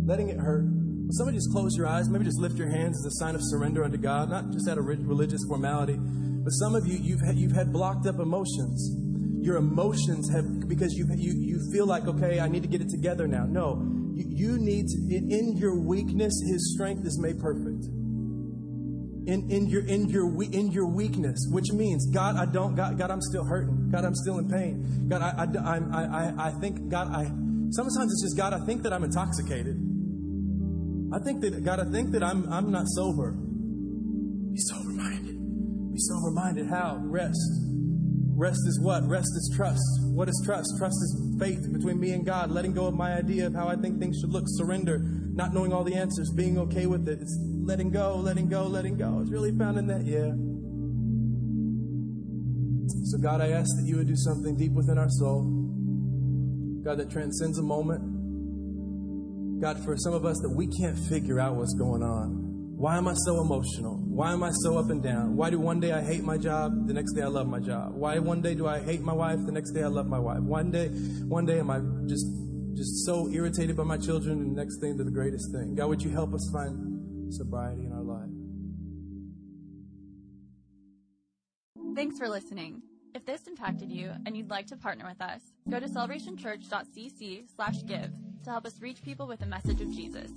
[0.05, 0.65] letting it hurt
[1.13, 3.85] somebody just close your eyes, maybe just lift your hands as a sign of surrender
[3.85, 7.53] unto God, not just out of religious formality, but some of you, you've had, you've
[7.53, 8.97] had blocked up emotions.
[9.41, 12.89] Your emotions have, because you, you, you feel like, okay, I need to get it
[12.89, 13.45] together now.
[13.45, 13.83] No,
[14.15, 17.85] you, you need to, in your weakness, His strength is made perfect.
[19.25, 23.11] In, in your in your in your weakness, which means God, I don't God, God,
[23.11, 23.89] I'm still hurting.
[23.93, 25.07] God, I'm still in pain.
[25.09, 27.27] God, I I, I, I, think God, I
[27.71, 29.77] sometimes it's just God, I think that I'm intoxicated.
[31.13, 33.33] I think that, God, I think that I'm, I'm not sober.
[33.33, 35.93] Be sober minded.
[35.93, 36.69] Be sober minded.
[36.69, 36.99] How?
[37.05, 37.37] Rest.
[38.43, 39.07] Rest is what?
[39.07, 40.01] Rest is trust.
[40.03, 40.69] What is trust?
[40.77, 43.77] Trust is faith between me and God, letting go of my idea of how I
[43.77, 47.21] think things should look, surrender, not knowing all the answers, being okay with it.
[47.21, 49.21] It's letting go, letting go, letting go.
[49.21, 50.33] It's really found in that, yeah.
[53.05, 55.45] So, God, I ask that you would do something deep within our soul.
[56.83, 58.03] God, that transcends a moment
[59.61, 62.52] God, for some of us that we can't figure out what's going on.
[62.83, 63.95] Why am I so emotional?
[64.09, 65.37] Why am I so up and down?
[65.37, 67.95] Why do one day I hate my job, the next day I love my job?
[67.95, 70.41] Why one day do I hate my wife, the next day I love my wife?
[70.41, 71.79] One day, one day am I
[72.09, 72.27] just
[72.75, 75.77] just so irritated by my children, and the next thing to the greatest thing.
[75.77, 78.31] God, would you help us find sobriety in our life?
[81.95, 82.83] Thanks for listening.
[83.15, 87.85] If this impacted you and you'd like to partner with us, go to celebrationchurch.cc slash
[87.87, 88.11] give
[88.43, 90.33] to help us reach people with the message of Jesus.